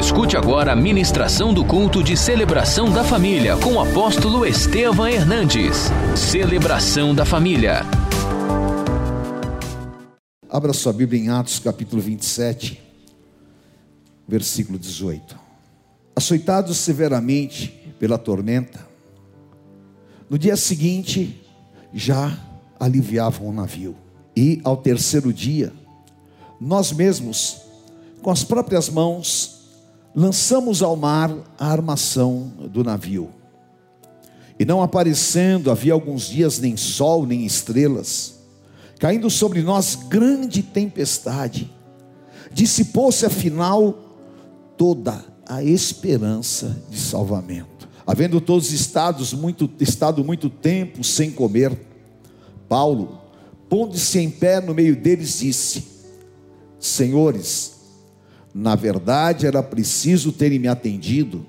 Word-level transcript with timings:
Escute 0.00 0.34
agora 0.34 0.72
a 0.72 0.74
ministração 0.76 1.52
do 1.52 1.62
culto 1.62 2.02
de 2.02 2.16
celebração 2.16 2.90
da 2.90 3.04
família 3.04 3.54
com 3.58 3.74
o 3.74 3.80
apóstolo 3.80 4.46
Estevam 4.46 5.06
Hernandes. 5.06 5.90
Celebração 6.16 7.14
da 7.14 7.26
família. 7.26 7.82
Abra 10.48 10.72
sua 10.72 10.94
Bíblia 10.94 11.20
em 11.20 11.28
Atos 11.28 11.58
capítulo 11.58 12.00
27, 12.00 12.80
versículo 14.26 14.78
18. 14.78 15.38
Açoitados 16.16 16.78
severamente 16.78 17.68
pela 17.98 18.16
tormenta, 18.16 18.80
no 20.30 20.38
dia 20.38 20.56
seguinte 20.56 21.42
já 21.92 22.38
aliviavam 22.80 23.48
o 23.48 23.52
navio. 23.52 23.94
E 24.34 24.62
ao 24.64 24.78
terceiro 24.78 25.30
dia, 25.30 25.70
nós 26.58 26.90
mesmos, 26.90 27.58
com 28.22 28.30
as 28.30 28.42
próprias 28.42 28.88
mãos, 28.88 29.59
lançamos 30.14 30.82
ao 30.82 30.96
mar 30.96 31.34
a 31.58 31.66
armação 31.66 32.52
do 32.70 32.82
navio. 32.82 33.30
E 34.58 34.64
não 34.64 34.82
aparecendo, 34.82 35.70
havia 35.70 35.92
alguns 35.92 36.28
dias 36.28 36.58
nem 36.58 36.76
sol, 36.76 37.24
nem 37.26 37.46
estrelas, 37.46 38.34
caindo 38.98 39.30
sobre 39.30 39.62
nós 39.62 39.94
grande 39.94 40.62
tempestade, 40.62 41.72
dissipou-se 42.52 43.24
afinal 43.24 43.98
toda 44.76 45.24
a 45.46 45.64
esperança 45.64 46.76
de 46.90 46.98
salvamento. 46.98 47.88
Havendo 48.06 48.40
todos 48.40 48.72
estados 48.72 49.32
muito, 49.32 49.70
estado 49.80 50.24
muito 50.24 50.50
tempo 50.50 51.02
sem 51.02 51.30
comer, 51.30 51.78
Paulo, 52.68 53.20
pondo-se 53.68 54.18
em 54.18 54.30
pé 54.30 54.60
no 54.60 54.74
meio 54.74 54.94
deles, 54.96 55.38
disse: 55.38 55.84
Senhores, 56.78 57.79
na 58.54 58.74
verdade, 58.74 59.46
era 59.46 59.62
preciso 59.62 60.32
terem 60.32 60.58
me 60.58 60.68
atendido 60.68 61.46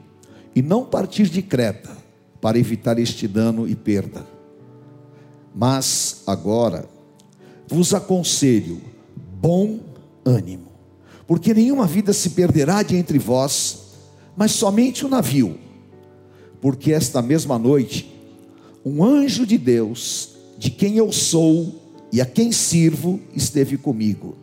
e 0.56 0.62
não 0.62 0.86
partir 0.86 1.28
de 1.30 1.42
Creta 1.42 1.98
para 2.40 2.58
evitar 2.58 3.00
este 3.00 3.28
dano 3.28 3.68
e 3.68 3.76
perda. 3.76 4.26
Mas 5.54 6.24
agora 6.28 6.88
vos 7.68 7.94
aconselho 7.94 8.82
bom 9.40 9.80
ânimo, 10.26 10.72
porque 11.26 11.54
nenhuma 11.54 11.88
vida 11.88 12.14
se 12.14 12.32
perderá 12.32 12.84
de 12.84 12.96
entre 12.96 13.18
vós, 13.18 13.80
mas 14.36 14.52
somente 14.52 15.06
o 15.06 15.10
navio. 15.10 15.58
Porque 16.60 16.94
esta 16.94 17.22
mesma 17.22 17.58
noite, 17.58 18.12
um 18.86 19.04
anjo 19.04 19.46
de 19.46 19.58
Deus, 19.58 20.36
de 20.58 20.70
quem 20.70 20.98
eu 20.98 21.12
sou 21.12 21.82
e 22.12 22.22
a 22.22 22.26
quem 22.26 22.52
sirvo, 22.52 23.20
esteve 23.36 23.78
comigo, 23.78 24.36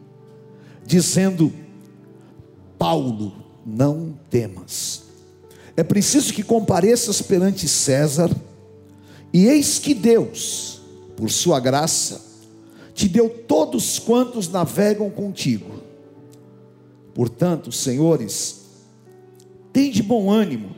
dizendo: 0.84 1.53
Paulo, 2.79 3.33
não 3.67 4.19
temas. 4.31 5.03
É 5.77 5.83
preciso 5.83 6.33
que 6.33 6.43
compareças 6.43 7.21
perante 7.21 7.69
César, 7.69 8.31
e 9.33 9.47
eis 9.47 9.79
que 9.79 9.93
Deus, 9.93 10.81
por 11.17 11.31
sua 11.31 11.61
graça, 11.61 12.23
te 12.95 13.09
deu 13.09 13.29
todos 13.29 13.99
quantos 13.99 14.49
navegam 14.49 15.11
contigo. 15.11 15.83
Portanto, 17.15 17.71
senhores, 17.71 18.62
tem 19.73 19.91
de 19.91 20.03
bom 20.03 20.31
ânimo, 20.31 20.71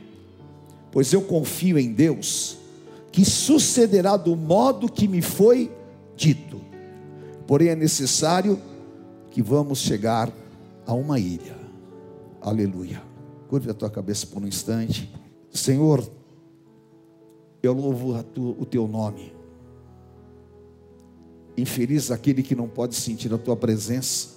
pois 0.91 1.13
eu 1.13 1.21
confio 1.21 1.79
em 1.79 1.93
Deus, 1.93 2.57
que 3.11 3.25
sucederá 3.25 4.17
do 4.17 4.35
modo 4.35 4.91
que 4.91 5.07
me 5.07 5.21
foi 5.21 5.71
dito. 6.15 6.61
Porém, 7.47 7.69
é 7.69 7.75
necessário 7.75 8.61
que 9.31 9.41
vamos 9.41 9.79
chegar 9.79 10.31
a 10.85 10.93
uma 10.93 11.19
ilha. 11.19 11.60
Aleluia. 12.41 13.01
Curve 13.47 13.69
a 13.69 13.73
tua 13.73 13.89
cabeça 13.89 14.25
por 14.25 14.41
um 14.41 14.47
instante. 14.47 15.13
Senhor, 15.51 16.03
eu 17.61 17.71
louvo 17.71 18.17
o 18.59 18.65
teu 18.65 18.87
nome. 18.87 19.31
Infeliz 21.55 22.09
aquele 22.09 22.41
que 22.41 22.55
não 22.55 22.67
pode 22.67 22.95
sentir 22.95 23.31
a 23.31 23.37
tua 23.37 23.55
presença, 23.55 24.29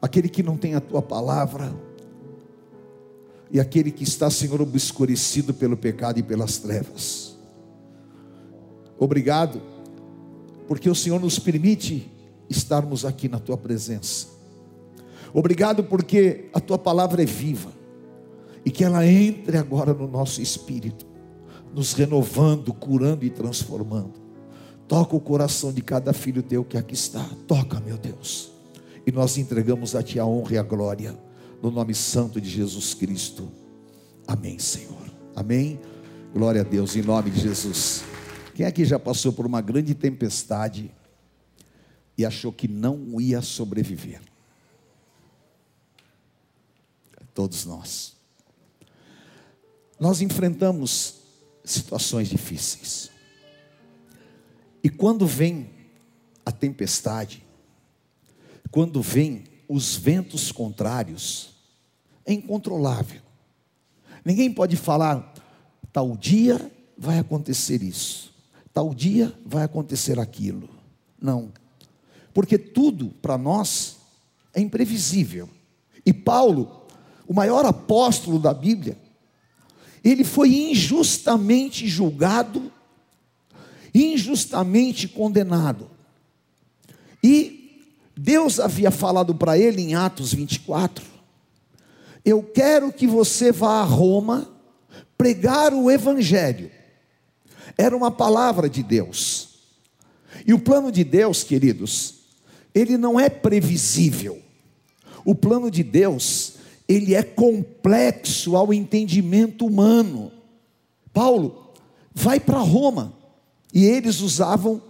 aquele 0.00 0.28
que 0.28 0.42
não 0.42 0.56
tem 0.56 0.74
a 0.74 0.80
tua 0.80 1.02
palavra, 1.02 1.74
e 3.50 3.60
aquele 3.60 3.90
que 3.90 4.04
está, 4.04 4.30
Senhor, 4.30 4.62
obscurecido 4.62 5.52
pelo 5.52 5.76
pecado 5.76 6.18
e 6.18 6.22
pelas 6.22 6.58
trevas. 6.58 7.36
Obrigado, 8.96 9.60
porque 10.68 10.88
o 10.88 10.94
Senhor 10.94 11.20
nos 11.20 11.38
permite 11.38 12.10
estarmos 12.48 13.04
aqui 13.04 13.28
na 13.28 13.40
tua 13.40 13.58
presença. 13.58 14.39
Obrigado 15.32 15.84
porque 15.84 16.48
a 16.52 16.60
tua 16.60 16.78
palavra 16.78 17.22
é 17.22 17.26
viva 17.26 17.70
e 18.64 18.70
que 18.70 18.84
ela 18.84 19.06
entre 19.06 19.56
agora 19.56 19.94
no 19.94 20.08
nosso 20.08 20.42
espírito, 20.42 21.06
nos 21.74 21.92
renovando, 21.92 22.72
curando 22.74 23.24
e 23.24 23.30
transformando. 23.30 24.20
Toca 24.88 25.14
o 25.14 25.20
coração 25.20 25.72
de 25.72 25.82
cada 25.82 26.12
filho 26.12 26.42
teu 26.42 26.64
que 26.64 26.76
aqui 26.76 26.94
está. 26.94 27.24
Toca, 27.46 27.80
meu 27.80 27.96
Deus. 27.96 28.50
E 29.06 29.12
nós 29.12 29.38
entregamos 29.38 29.94
a 29.94 30.02
ti 30.02 30.18
a 30.18 30.26
honra 30.26 30.54
e 30.54 30.58
a 30.58 30.62
glória 30.62 31.16
no 31.62 31.70
nome 31.70 31.94
santo 31.94 32.40
de 32.40 32.48
Jesus 32.48 32.94
Cristo. 32.94 33.50
Amém, 34.26 34.58
Senhor. 34.58 35.10
Amém. 35.34 35.80
Glória 36.32 36.62
a 36.62 36.64
Deus 36.64 36.96
em 36.96 37.02
nome 37.02 37.30
de 37.30 37.40
Jesus. 37.40 38.02
Quem 38.54 38.66
aqui 38.66 38.84
já 38.84 38.98
passou 38.98 39.32
por 39.32 39.46
uma 39.46 39.60
grande 39.60 39.94
tempestade 39.94 40.90
e 42.16 42.24
achou 42.24 42.52
que 42.52 42.68
não 42.68 43.20
ia 43.20 43.40
sobreviver? 43.40 44.29
Todos 47.34 47.64
nós. 47.64 48.14
Nós 49.98 50.20
enfrentamos 50.20 51.16
situações 51.64 52.28
difíceis. 52.28 53.10
E 54.82 54.88
quando 54.88 55.26
vem 55.26 55.70
a 56.44 56.50
tempestade, 56.50 57.44
quando 58.70 59.02
vem 59.02 59.44
os 59.68 59.94
ventos 59.94 60.50
contrários, 60.50 61.50
é 62.24 62.32
incontrolável. 62.32 63.20
Ninguém 64.24 64.52
pode 64.52 64.76
falar, 64.76 65.34
tal 65.92 66.16
dia 66.16 66.70
vai 66.96 67.18
acontecer 67.18 67.82
isso, 67.82 68.32
tal 68.72 68.94
dia 68.94 69.34
vai 69.44 69.64
acontecer 69.64 70.18
aquilo. 70.18 70.68
Não, 71.20 71.52
porque 72.32 72.56
tudo 72.56 73.08
para 73.22 73.36
nós 73.36 73.98
é 74.54 74.60
imprevisível. 74.60 75.48
E 76.04 76.12
Paulo, 76.12 76.79
o 77.30 77.32
maior 77.32 77.64
apóstolo 77.64 78.40
da 78.40 78.52
Bíblia, 78.52 78.98
ele 80.02 80.24
foi 80.24 80.48
injustamente 80.48 81.86
julgado, 81.86 82.72
injustamente 83.94 85.06
condenado. 85.06 85.88
E 87.22 87.86
Deus 88.16 88.58
havia 88.58 88.90
falado 88.90 89.32
para 89.32 89.56
ele 89.56 89.80
em 89.80 89.94
Atos 89.94 90.34
24: 90.34 91.04
Eu 92.24 92.42
quero 92.42 92.92
que 92.92 93.06
você 93.06 93.52
vá 93.52 93.80
a 93.80 93.84
Roma 93.84 94.50
pregar 95.16 95.72
o 95.72 95.88
Evangelho. 95.88 96.68
Era 97.78 97.96
uma 97.96 98.10
palavra 98.10 98.68
de 98.68 98.82
Deus. 98.82 99.50
E 100.44 100.52
o 100.52 100.58
plano 100.58 100.90
de 100.90 101.04
Deus, 101.04 101.44
queridos, 101.44 102.22
ele 102.74 102.98
não 102.98 103.20
é 103.20 103.28
previsível. 103.28 104.42
O 105.24 105.32
plano 105.32 105.70
de 105.70 105.84
Deus 105.84 106.58
ele 106.90 107.14
é 107.14 107.22
complexo 107.22 108.56
ao 108.56 108.74
entendimento 108.74 109.64
humano. 109.64 110.32
Paulo 111.12 111.70
vai 112.12 112.40
para 112.40 112.58
Roma 112.58 113.12
e 113.72 113.84
eles 113.84 114.20
usavam 114.20 114.82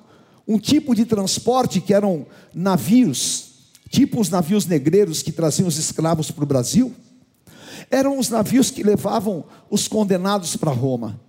um 0.48 0.58
tipo 0.58 0.94
de 0.94 1.04
transporte 1.04 1.78
que 1.78 1.92
eram 1.92 2.26
navios, 2.54 3.50
tipo 3.90 4.18
os 4.18 4.30
navios 4.30 4.64
negreiros 4.64 5.22
que 5.22 5.30
traziam 5.30 5.68
os 5.68 5.76
escravos 5.76 6.30
para 6.30 6.42
o 6.42 6.46
Brasil. 6.46 6.94
Eram 7.90 8.18
os 8.18 8.30
navios 8.30 8.70
que 8.70 8.82
levavam 8.82 9.44
os 9.68 9.86
condenados 9.86 10.56
para 10.56 10.70
Roma. 10.70 11.20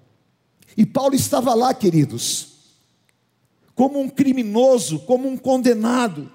E 0.78 0.86
Paulo 0.86 1.16
estava 1.16 1.54
lá, 1.54 1.74
queridos, 1.74 2.48
como 3.76 4.00
um 4.00 4.08
criminoso, 4.08 5.00
como 5.00 5.28
um 5.28 5.36
condenado, 5.36 6.32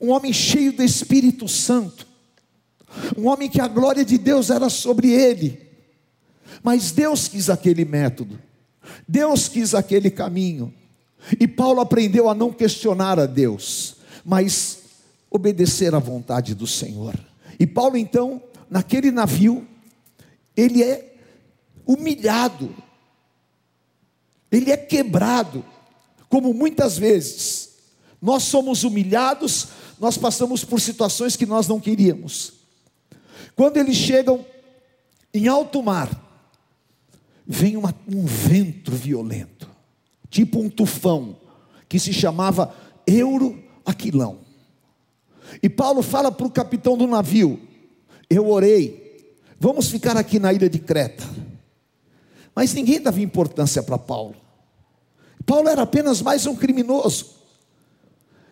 um 0.00 0.10
homem 0.10 0.32
cheio 0.32 0.72
do 0.72 0.82
Espírito 0.82 1.46
Santo 1.46 2.05
um 3.16 3.26
homem 3.28 3.48
que 3.48 3.60
a 3.60 3.68
glória 3.68 4.04
de 4.04 4.18
Deus 4.18 4.50
era 4.50 4.68
sobre 4.68 5.10
ele. 5.10 5.66
Mas 6.62 6.90
Deus 6.90 7.28
quis 7.28 7.50
aquele 7.50 7.84
método, 7.84 8.38
Deus 9.06 9.48
quis 9.48 9.74
aquele 9.74 10.10
caminho, 10.10 10.72
e 11.38 11.46
Paulo 11.46 11.80
aprendeu 11.80 12.28
a 12.28 12.34
não 12.34 12.52
questionar 12.52 13.18
a 13.18 13.26
Deus, 13.26 13.96
mas 14.24 14.78
obedecer 15.30 15.94
à 15.94 15.98
vontade 15.98 16.54
do 16.54 16.66
Senhor. 16.66 17.14
E 17.58 17.66
Paulo, 17.66 17.96
então, 17.96 18.42
naquele 18.70 19.10
navio, 19.10 19.66
ele 20.56 20.82
é 20.82 21.14
humilhado, 21.84 22.74
ele 24.50 24.70
é 24.70 24.76
quebrado, 24.76 25.64
como 26.28 26.52
muitas 26.54 26.96
vezes 26.96 27.70
nós 28.20 28.44
somos 28.44 28.82
humilhados, 28.82 29.68
nós 30.00 30.16
passamos 30.16 30.64
por 30.64 30.80
situações 30.80 31.36
que 31.36 31.46
nós 31.46 31.68
não 31.68 31.78
queríamos, 31.78 32.54
Quando 33.56 33.78
eles 33.78 33.96
chegam 33.96 34.44
em 35.32 35.48
alto 35.48 35.82
mar, 35.82 36.10
vem 37.46 37.76
uma, 37.76 37.94
um 38.06 38.26
vento 38.26 38.92
violento, 38.92 39.68
tipo 40.28 40.60
um 40.60 40.68
tufão, 40.68 41.40
que 41.88 41.98
se 41.98 42.12
chamava 42.12 42.74
Euroaquilão. 43.06 44.40
E 45.62 45.70
Paulo 45.70 46.02
fala 46.02 46.30
para 46.30 46.46
o 46.46 46.50
capitão 46.50 46.98
do 46.98 47.06
navio: 47.06 47.58
Eu 48.28 48.48
orei, 48.50 49.34
vamos 49.58 49.88
ficar 49.88 50.18
aqui 50.18 50.38
na 50.38 50.52
ilha 50.52 50.68
de 50.68 50.78
Creta. 50.78 51.24
Mas 52.54 52.74
ninguém 52.74 53.00
dava 53.00 53.20
importância 53.20 53.82
para 53.82 53.96
Paulo. 53.96 54.36
Paulo 55.46 55.68
era 55.68 55.82
apenas 55.82 56.20
mais 56.20 56.44
um 56.46 56.54
criminoso. 56.54 57.36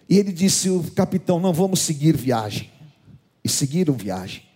E 0.09 0.19
ele 0.19 0.33
disse: 0.33 0.71
O 0.71 0.83
capitão, 0.93 1.39
não 1.39 1.53
vamos 1.53 1.81
seguir 1.81 2.17
viagem. 2.17 2.71
E 3.43 3.49
seguiram 3.49 3.93
viagem. 3.93 4.54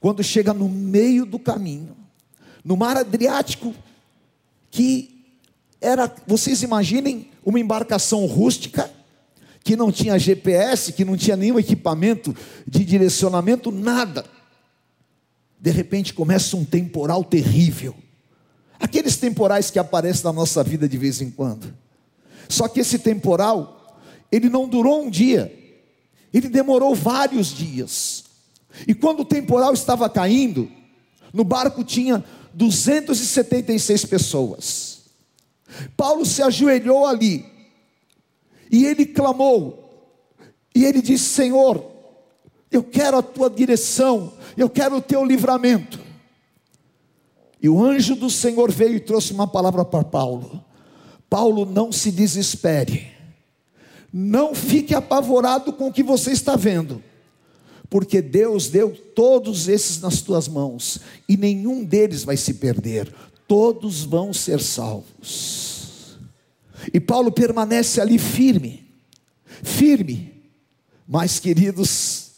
Quando 0.00 0.22
chega 0.22 0.52
no 0.52 0.68
meio 0.68 1.24
do 1.24 1.38
caminho, 1.38 1.96
no 2.64 2.76
mar 2.76 2.96
Adriático, 2.96 3.74
que 4.70 5.24
era, 5.80 6.12
vocês 6.26 6.62
imaginem, 6.62 7.30
uma 7.44 7.60
embarcação 7.60 8.26
rústica, 8.26 8.90
que 9.62 9.74
não 9.76 9.90
tinha 9.90 10.18
GPS, 10.18 10.92
que 10.92 11.04
não 11.04 11.16
tinha 11.16 11.36
nenhum 11.36 11.58
equipamento 11.58 12.34
de 12.66 12.84
direcionamento, 12.84 13.72
nada. 13.72 14.24
De 15.58 15.70
repente 15.70 16.14
começa 16.14 16.56
um 16.56 16.64
temporal 16.64 17.24
terrível. 17.24 17.94
Aqueles 18.78 19.16
temporais 19.16 19.70
que 19.70 19.78
aparecem 19.78 20.24
na 20.24 20.32
nossa 20.32 20.62
vida 20.62 20.88
de 20.88 20.96
vez 20.96 21.20
em 21.20 21.30
quando. 21.30 21.74
Só 22.48 22.68
que 22.68 22.80
esse 22.80 22.98
temporal, 22.98 23.98
ele 24.30 24.48
não 24.48 24.68
durou 24.68 25.02
um 25.02 25.10
dia, 25.10 25.52
ele 26.32 26.48
demorou 26.48 26.94
vários 26.94 27.48
dias. 27.48 28.15
E 28.86 28.94
quando 28.94 29.20
o 29.20 29.24
temporal 29.24 29.72
estava 29.72 30.08
caindo, 30.08 30.70
no 31.32 31.44
barco 31.44 31.84
tinha 31.84 32.24
276 32.54 34.04
pessoas. 34.06 34.96
Paulo 35.96 36.24
se 36.24 36.42
ajoelhou 36.42 37.06
ali, 37.06 37.44
e 38.70 38.86
ele 38.86 39.06
clamou, 39.06 40.34
e 40.74 40.84
ele 40.84 41.02
disse: 41.02 41.24
Senhor, 41.24 41.84
eu 42.70 42.82
quero 42.82 43.18
a 43.18 43.22
tua 43.22 43.50
direção, 43.50 44.32
eu 44.56 44.68
quero 44.68 44.96
o 44.96 45.02
teu 45.02 45.24
livramento. 45.24 46.00
E 47.62 47.68
o 47.68 47.82
anjo 47.82 48.14
do 48.14 48.30
Senhor 48.30 48.70
veio 48.70 48.96
e 48.96 49.00
trouxe 49.00 49.32
uma 49.32 49.46
palavra 49.46 49.84
para 49.84 50.04
Paulo: 50.04 50.64
Paulo, 51.28 51.66
não 51.66 51.90
se 51.90 52.10
desespere, 52.10 53.10
não 54.12 54.54
fique 54.54 54.94
apavorado 54.94 55.72
com 55.72 55.88
o 55.88 55.92
que 55.92 56.02
você 56.02 56.32
está 56.32 56.56
vendo, 56.56 57.02
porque 57.88 58.20
Deus 58.20 58.68
deu 58.68 58.90
todos 59.14 59.68
esses 59.68 60.00
nas 60.00 60.20
tuas 60.20 60.48
mãos, 60.48 61.00
e 61.28 61.36
nenhum 61.36 61.84
deles 61.84 62.24
vai 62.24 62.36
se 62.36 62.54
perder, 62.54 63.12
todos 63.46 64.04
vão 64.04 64.32
ser 64.32 64.60
salvos. 64.60 66.16
E 66.92 67.00
Paulo 67.00 67.32
permanece 67.32 68.00
ali 68.00 68.18
firme, 68.18 68.86
firme, 69.62 70.42
mas 71.06 71.38
queridos, 71.38 72.30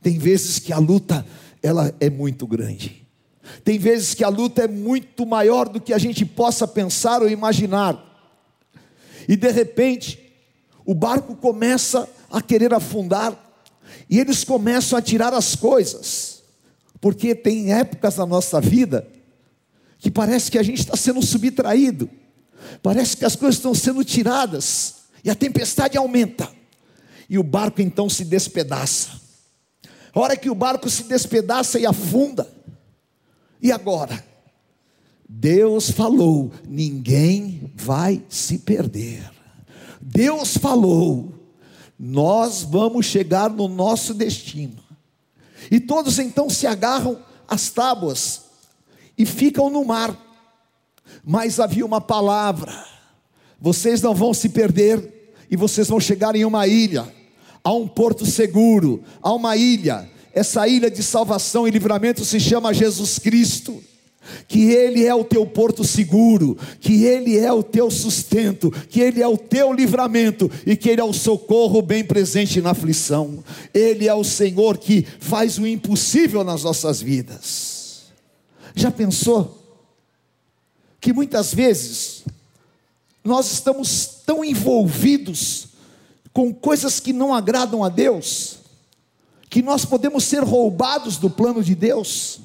tem 0.00 0.18
vezes 0.18 0.58
que 0.58 0.72
a 0.72 0.78
luta 0.78 1.26
ela 1.62 1.94
é 1.98 2.10
muito 2.10 2.46
grande. 2.46 3.04
Tem 3.62 3.78
vezes 3.78 4.14
que 4.14 4.24
a 4.24 4.28
luta 4.28 4.62
é 4.62 4.68
muito 4.68 5.26
maior 5.26 5.68
do 5.68 5.80
que 5.80 5.92
a 5.92 5.98
gente 5.98 6.24
possa 6.24 6.66
pensar 6.66 7.22
ou 7.22 7.28
imaginar. 7.28 8.12
E 9.28 9.36
de 9.36 9.50
repente, 9.50 10.18
o 10.84 10.94
barco 10.94 11.34
começa 11.34 12.08
a 12.30 12.42
querer 12.42 12.74
afundar, 12.74 13.43
e 14.08 14.18
eles 14.18 14.44
começam 14.44 14.98
a 14.98 15.02
tirar 15.02 15.32
as 15.32 15.54
coisas, 15.54 16.42
porque 17.00 17.34
tem 17.34 17.72
épocas 17.72 18.16
na 18.16 18.26
nossa 18.26 18.60
vida 18.60 19.08
que 19.98 20.10
parece 20.10 20.50
que 20.50 20.58
a 20.58 20.62
gente 20.62 20.80
está 20.80 20.96
sendo 20.96 21.22
subtraído, 21.22 22.10
parece 22.82 23.16
que 23.16 23.24
as 23.24 23.34
coisas 23.34 23.56
estão 23.56 23.74
sendo 23.74 24.04
tiradas, 24.04 24.96
e 25.24 25.30
a 25.30 25.34
tempestade 25.34 25.96
aumenta, 25.96 26.50
e 27.28 27.38
o 27.38 27.42
barco 27.42 27.80
então 27.80 28.10
se 28.10 28.24
despedaça. 28.24 29.20
A 30.12 30.20
hora 30.20 30.36
que 30.36 30.50
o 30.50 30.54
barco 30.54 30.90
se 30.90 31.04
despedaça 31.04 31.78
e 31.78 31.86
afunda, 31.86 32.46
e 33.62 33.72
agora? 33.72 34.22
Deus 35.26 35.90
falou: 35.90 36.52
ninguém 36.68 37.72
vai 37.74 38.22
se 38.28 38.58
perder. 38.58 39.30
Deus 40.00 40.56
falou: 40.56 41.33
nós 41.98 42.62
vamos 42.62 43.06
chegar 43.06 43.50
no 43.50 43.68
nosso 43.68 44.12
destino. 44.14 44.82
E 45.70 45.80
todos 45.80 46.18
então 46.18 46.50
se 46.50 46.66
agarram 46.66 47.18
às 47.48 47.70
tábuas 47.70 48.42
e 49.16 49.24
ficam 49.24 49.70
no 49.70 49.84
mar. 49.84 50.16
Mas 51.24 51.60
havia 51.60 51.86
uma 51.86 52.00
palavra: 52.00 52.84
vocês 53.60 54.02
não 54.02 54.14
vão 54.14 54.34
se 54.34 54.48
perder 54.48 55.34
e 55.50 55.56
vocês 55.56 55.88
vão 55.88 56.00
chegar 56.00 56.34
em 56.34 56.44
uma 56.44 56.66
ilha, 56.66 57.12
a 57.62 57.72
um 57.72 57.86
porto 57.86 58.26
seguro, 58.26 59.02
a 59.22 59.32
uma 59.32 59.56
ilha 59.56 60.10
essa 60.34 60.66
ilha 60.66 60.90
de 60.90 61.00
salvação 61.00 61.66
e 61.66 61.70
livramento 61.70 62.24
se 62.24 62.40
chama 62.40 62.74
Jesus 62.74 63.20
Cristo. 63.20 63.80
Que 64.46 64.70
Ele 64.70 65.04
é 65.06 65.14
o 65.14 65.24
teu 65.24 65.46
porto 65.46 65.84
seguro, 65.84 66.56
que 66.80 67.04
Ele 67.04 67.38
é 67.38 67.52
o 67.52 67.62
teu 67.62 67.90
sustento, 67.90 68.70
que 68.70 69.00
Ele 69.00 69.22
é 69.22 69.28
o 69.28 69.36
teu 69.36 69.72
livramento 69.72 70.50
e 70.66 70.76
que 70.76 70.88
Ele 70.88 71.00
é 71.00 71.04
o 71.04 71.12
socorro 71.12 71.82
bem 71.82 72.04
presente 72.04 72.60
na 72.60 72.70
aflição. 72.70 73.42
Ele 73.72 74.08
é 74.08 74.14
o 74.14 74.24
Senhor 74.24 74.78
que 74.78 75.06
faz 75.20 75.58
o 75.58 75.66
impossível 75.66 76.42
nas 76.44 76.62
nossas 76.62 77.00
vidas. 77.00 78.04
Já 78.74 78.90
pensou 78.90 79.62
que 81.00 81.12
muitas 81.12 81.52
vezes 81.52 82.24
nós 83.22 83.52
estamos 83.52 84.20
tão 84.26 84.44
envolvidos 84.44 85.68
com 86.32 86.52
coisas 86.52 86.98
que 86.98 87.12
não 87.12 87.32
agradam 87.32 87.84
a 87.84 87.88
Deus, 87.88 88.58
que 89.48 89.62
nós 89.62 89.84
podemos 89.84 90.24
ser 90.24 90.42
roubados 90.42 91.16
do 91.16 91.30
plano 91.30 91.62
de 91.62 91.74
Deus. 91.74 92.40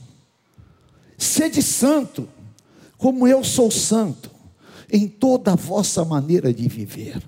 Sede 1.20 1.62
santo, 1.62 2.30
como 2.98 3.28
eu 3.28 3.44
sou 3.44 3.70
santo, 3.70 4.32
em 4.90 5.06
toda 5.06 5.52
a 5.52 5.56
vossa 5.56 6.06
maneira 6.06 6.54
de 6.54 6.68
viver. 6.70 7.22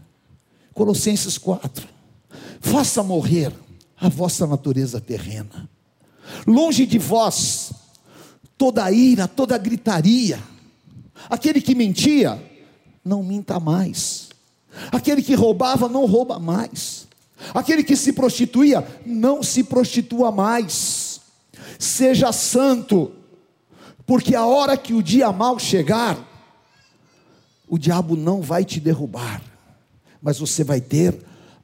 Colossenses 0.73 1.37
4. 1.37 1.87
Faça 2.61 3.03
morrer 3.03 3.51
a 3.97 4.07
vossa 4.07 4.47
natureza 4.47 5.01
terrena. 5.01 5.69
Longe 6.47 6.85
de 6.85 6.97
vós 6.97 7.73
toda 8.57 8.85
a 8.85 8.91
ira, 8.91 9.27
toda 9.27 9.55
a 9.55 9.57
gritaria. 9.57 10.41
Aquele 11.29 11.59
que 11.59 11.75
mentia, 11.75 12.41
não 13.03 13.21
minta 13.21 13.59
mais. 13.59 14.29
Aquele 14.89 15.21
que 15.21 15.35
roubava, 15.35 15.89
não 15.89 16.05
rouba 16.05 16.39
mais. 16.39 17.07
Aquele 17.53 17.83
que 17.83 17.97
se 17.97 18.13
prostituía, 18.13 18.87
não 19.05 19.43
se 19.43 19.65
prostitua 19.65 20.31
mais. 20.31 21.19
Seja 21.77 22.31
santo, 22.31 23.11
porque 24.05 24.35
a 24.35 24.45
hora 24.45 24.77
que 24.77 24.93
o 24.93 25.01
dia 25.01 25.31
mal 25.31 25.57
chegar, 25.59 26.17
o 27.67 27.77
diabo 27.77 28.15
não 28.15 28.41
vai 28.41 28.65
te 28.65 28.79
derrubar, 28.79 29.41
mas 30.21 30.39
você 30.39 30.63
vai 30.63 30.81
ter 30.81 31.17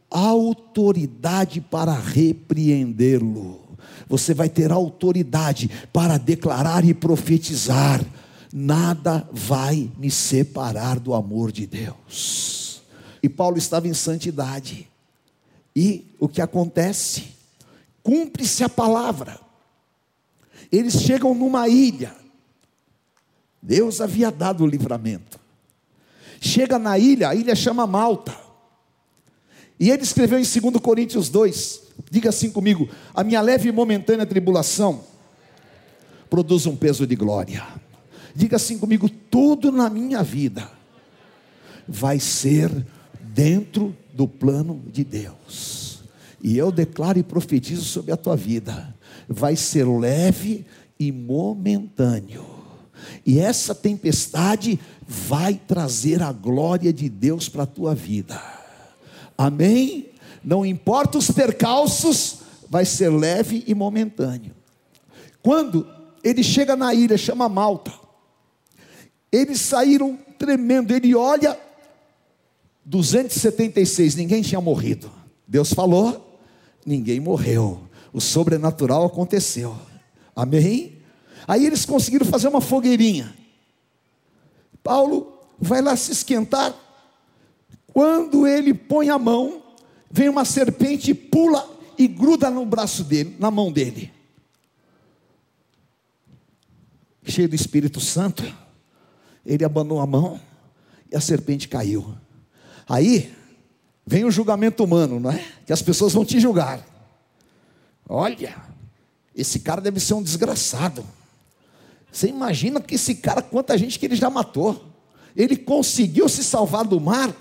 autoridade 0.10 1.60
para 1.60 1.94
repreendê-lo. 1.94 3.68
Você 4.08 4.34
vai 4.34 4.48
ter 4.48 4.72
autoridade 4.72 5.70
para 5.92 6.18
declarar 6.18 6.86
e 6.86 6.94
profetizar: 6.94 8.04
nada 8.54 9.28
vai 9.32 9.92
me 9.98 10.10
separar 10.10 11.00
do 11.00 11.14
amor 11.14 11.52
de 11.52 11.68
Deus. 11.68 12.82
E 13.22 13.28
Paulo 13.28 13.58
estava 13.58 13.88
em 13.88 13.94
santidade. 13.94 14.88
E 15.76 16.06
o 16.20 16.28
que 16.28 16.42
acontece? 16.42 17.26
Cumpre-se 18.02 18.64
a 18.64 18.70
palavra. 18.70 19.40
Eles 20.72 21.02
chegam 21.02 21.36
numa 21.36 21.68
ilha. 21.68 22.16
Deus 23.62 24.02
havia 24.02 24.32
dado 24.32 24.64
o 24.64 24.68
livramento. 24.68 25.40
Chega 26.40 26.78
na 26.78 26.98
ilha, 26.98 27.30
a 27.30 27.36
ilha 27.36 27.56
chama 27.56 27.88
Malta. 27.88 28.36
E 29.80 29.90
ele 29.92 30.04
escreveu 30.04 30.40
em 30.40 30.44
2 30.44 30.82
Coríntios 30.82 31.30
2, 31.30 31.82
diga 32.10 32.30
assim 32.30 32.50
comigo: 32.50 32.90
a 33.14 33.24
minha 33.24 33.42
leve 33.42 33.70
e 33.70 33.72
momentânea 33.72 34.26
tribulação 34.26 35.04
produz 36.30 36.66
um 36.66 36.76
peso 36.76 37.06
de 37.06 37.16
glória. 37.16 37.66
Diga 38.36 38.56
assim 38.56 38.78
comigo: 38.78 39.10
tudo 39.10 39.72
na 39.72 39.90
minha 39.90 40.24
vida 40.24 40.70
vai 41.88 42.20
ser 42.20 42.72
dentro 43.22 43.96
do 44.14 44.28
plano 44.28 44.84
de 44.92 45.04
Deus. 45.04 46.02
E 46.42 46.58
eu 46.58 46.72
declaro 46.72 47.20
e 47.20 47.24
profetizo 47.24 47.84
sobre 47.84 48.12
a 48.12 48.18
tua 48.18 48.36
vida: 48.36 48.96
vai 49.28 49.56
ser 49.56 49.86
leve 49.86 50.66
e 51.00 51.12
momentâneo. 51.12 52.57
E 53.26 53.40
essa 53.40 53.74
tempestade 53.76 54.80
vai 55.08 55.56
trazer 55.56 56.22
a 56.22 56.32
glória 56.32 56.92
de 56.92 57.10
Deus 57.10 57.50
para 57.50 57.64
a 57.64 57.68
tua 57.68 57.96
vida. 57.96 58.42
Amém? 59.38 60.10
Não 60.44 60.66
importa 60.66 61.18
os 61.18 61.30
percalços, 61.30 62.40
vai 62.70 62.86
ser 62.86 63.10
leve 63.10 63.64
e 63.68 63.74
momentâneo. 63.74 64.56
quando 65.42 65.88
ele 66.24 66.44
chega 66.44 66.76
na 66.76 66.94
ilha, 66.94 67.18
chama 67.18 67.48
Malta, 67.48 67.94
eles 69.32 69.62
saíram 69.62 70.18
tremendo. 70.38 70.94
Ele 70.94 71.16
olha, 71.16 71.58
276, 72.84 74.16
ninguém 74.16 74.42
tinha 74.42 74.60
morrido. 74.60 75.12
Deus 75.48 75.74
falou, 75.74 76.40
ninguém 76.86 77.20
morreu. 77.20 77.82
O 78.12 78.20
sobrenatural 78.20 79.06
aconteceu. 79.06 79.78
Amém? 80.36 80.97
Aí 81.48 81.66
eles 81.66 81.86
conseguiram 81.86 82.26
fazer 82.26 82.50
uma 82.50 82.60
fogueirinha. 82.60 83.34
Paulo 84.84 85.40
vai 85.58 85.82
lá 85.82 85.96
se 85.96 86.12
esquentar. 86.12 86.76
Quando 87.88 88.46
ele 88.46 88.74
põe 88.74 89.10
a 89.10 89.18
mão, 89.18 89.64
vem 90.12 90.28
uma 90.28 90.44
serpente 90.44 91.12
e 91.12 91.14
pula 91.14 91.68
e 91.98 92.08
gruda 92.08 92.50
no 92.50 92.66
braço 92.66 93.04
dele, 93.04 93.36
na 93.40 93.50
mão 93.50 93.72
dele. 93.72 94.14
Cheio 97.24 97.50
do 97.50 97.56
Espírito 97.56 98.00
Santo, 98.00 98.44
ele 99.46 99.66
abanou 99.66 100.00
a 100.00 100.06
mão 100.06 100.40
e 101.12 101.16
a 101.16 101.22
serpente 101.22 101.68
caiu. 101.68 102.16
Aí 102.88 103.34
vem 104.06 104.26
o 104.26 104.32
julgamento 104.32 104.84
humano, 104.84 105.20
não 105.20 105.32
é? 105.32 105.44
Que 105.66 105.74
as 105.74 105.82
pessoas 105.82 106.14
vão 106.14 106.24
te 106.24 106.40
julgar. 106.40 106.86
Olha, 108.08 108.56
esse 109.36 109.60
cara 109.60 109.82
deve 109.82 110.00
ser 110.00 110.14
um 110.14 110.24
desgraçado. 110.24 111.06
Você 112.18 112.30
imagina 112.30 112.82
que 112.82 112.96
esse 112.96 113.14
cara, 113.14 113.44
quanta 113.44 113.78
gente 113.78 114.00
que 114.00 114.08
ele 114.08 114.16
já 114.16 114.28
matou. 114.28 114.86
Ele 115.36 115.56
conseguiu 115.56 116.28
se 116.28 116.44
salvar 116.44 116.84
do 116.84 117.00
mar, 117.00 117.32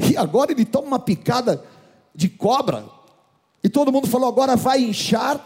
e 0.00 0.16
agora 0.16 0.50
ele 0.50 0.64
toma 0.64 0.88
uma 0.88 0.98
picada 0.98 1.64
de 2.12 2.28
cobra, 2.28 2.84
e 3.62 3.68
todo 3.68 3.92
mundo 3.92 4.08
falou: 4.08 4.28
agora 4.28 4.56
vai 4.56 4.82
inchar 4.82 5.40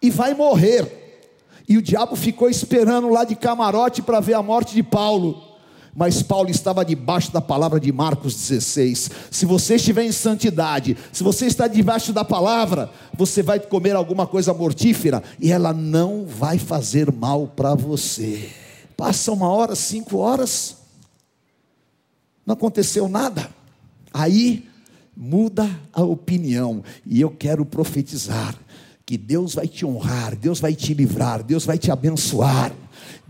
e 0.00 0.08
vai 0.08 0.32
morrer. 0.32 1.20
E 1.68 1.76
o 1.76 1.82
diabo 1.82 2.16
ficou 2.16 2.48
esperando 2.48 3.10
lá 3.10 3.24
de 3.24 3.36
camarote 3.36 4.00
para 4.00 4.20
ver 4.20 4.32
a 4.32 4.42
morte 4.42 4.72
de 4.72 4.82
Paulo. 4.82 5.42
Mas 5.94 6.22
Paulo 6.22 6.50
estava 6.50 6.84
debaixo 6.84 7.32
da 7.32 7.40
palavra 7.40 7.80
de 7.80 7.92
Marcos 7.92 8.34
16. 8.34 9.10
Se 9.30 9.46
você 9.46 9.76
estiver 9.76 10.04
em 10.04 10.12
santidade, 10.12 10.96
se 11.12 11.22
você 11.22 11.46
está 11.46 11.66
debaixo 11.66 12.12
da 12.12 12.24
palavra, 12.24 12.90
você 13.16 13.42
vai 13.42 13.58
comer 13.58 13.96
alguma 13.96 14.26
coisa 14.26 14.54
mortífera 14.54 15.22
e 15.40 15.50
ela 15.50 15.72
não 15.72 16.24
vai 16.26 16.58
fazer 16.58 17.12
mal 17.12 17.48
para 17.48 17.74
você. 17.74 18.48
Passa 18.96 19.32
uma 19.32 19.48
hora, 19.48 19.74
cinco 19.74 20.18
horas, 20.18 20.76
não 22.44 22.54
aconteceu 22.54 23.08
nada. 23.08 23.48
Aí 24.12 24.66
muda 25.16 25.68
a 25.92 26.02
opinião, 26.02 26.82
e 27.04 27.20
eu 27.20 27.30
quero 27.30 27.64
profetizar 27.64 28.54
que 29.04 29.16
Deus 29.16 29.54
vai 29.54 29.66
te 29.66 29.84
honrar, 29.84 30.36
Deus 30.36 30.60
vai 30.60 30.74
te 30.74 30.94
livrar, 30.94 31.42
Deus 31.42 31.64
vai 31.64 31.76
te 31.76 31.90
abençoar. 31.90 32.72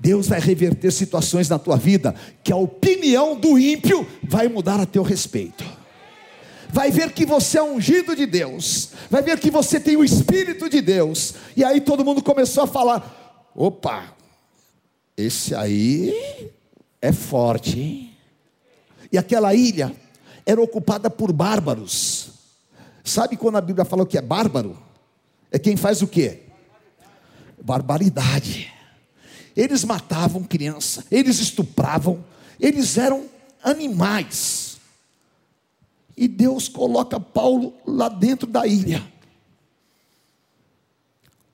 Deus 0.00 0.28
vai 0.28 0.38
reverter 0.38 0.92
situações 0.92 1.48
na 1.48 1.58
tua 1.58 1.76
vida 1.76 2.14
que 2.44 2.52
a 2.52 2.56
opinião 2.56 3.38
do 3.38 3.58
ímpio 3.58 4.06
vai 4.22 4.46
mudar 4.46 4.78
a 4.78 4.86
teu 4.86 5.02
respeito. 5.02 5.64
Vai 6.70 6.92
ver 6.92 7.12
que 7.12 7.26
você 7.26 7.58
é 7.58 7.62
ungido 7.62 8.14
de 8.14 8.24
Deus, 8.24 8.90
vai 9.10 9.22
ver 9.22 9.40
que 9.40 9.50
você 9.50 9.80
tem 9.80 9.96
o 9.96 10.04
Espírito 10.04 10.68
de 10.68 10.80
Deus, 10.80 11.34
e 11.56 11.64
aí 11.64 11.80
todo 11.80 12.04
mundo 12.04 12.22
começou 12.22 12.62
a 12.62 12.66
falar: 12.66 13.50
opa, 13.54 14.14
esse 15.16 15.54
aí 15.54 16.14
é 17.02 17.10
forte, 17.10 17.80
hein? 17.80 18.16
E 19.10 19.18
aquela 19.18 19.52
ilha 19.54 19.92
era 20.46 20.62
ocupada 20.62 21.10
por 21.10 21.32
bárbaros. 21.32 22.30
Sabe 23.02 23.36
quando 23.36 23.56
a 23.56 23.62
Bíblia 23.62 23.84
fala 23.84 24.06
que 24.06 24.18
é 24.18 24.22
bárbaro? 24.22 24.78
É 25.50 25.58
quem 25.58 25.76
faz 25.76 26.02
o 26.02 26.06
quê? 26.06 26.42
Barbaridade. 27.60 28.77
Eles 29.58 29.82
matavam 29.82 30.44
criança, 30.44 31.04
eles 31.10 31.40
estupravam, 31.40 32.24
eles 32.60 32.96
eram 32.96 33.28
animais. 33.60 34.78
E 36.16 36.28
Deus 36.28 36.68
coloca 36.68 37.18
Paulo 37.18 37.74
lá 37.84 38.08
dentro 38.08 38.46
da 38.46 38.68
ilha. 38.68 39.04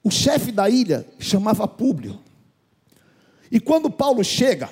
O 0.03 0.11
chefe 0.11 0.53
da 0.53 0.69
ilha 0.69 1.09
chamava 1.19 1.67
Públio. 1.67 2.21
E 3.51 3.59
quando 3.59 3.91
Paulo 3.91 4.23
chega, 4.23 4.71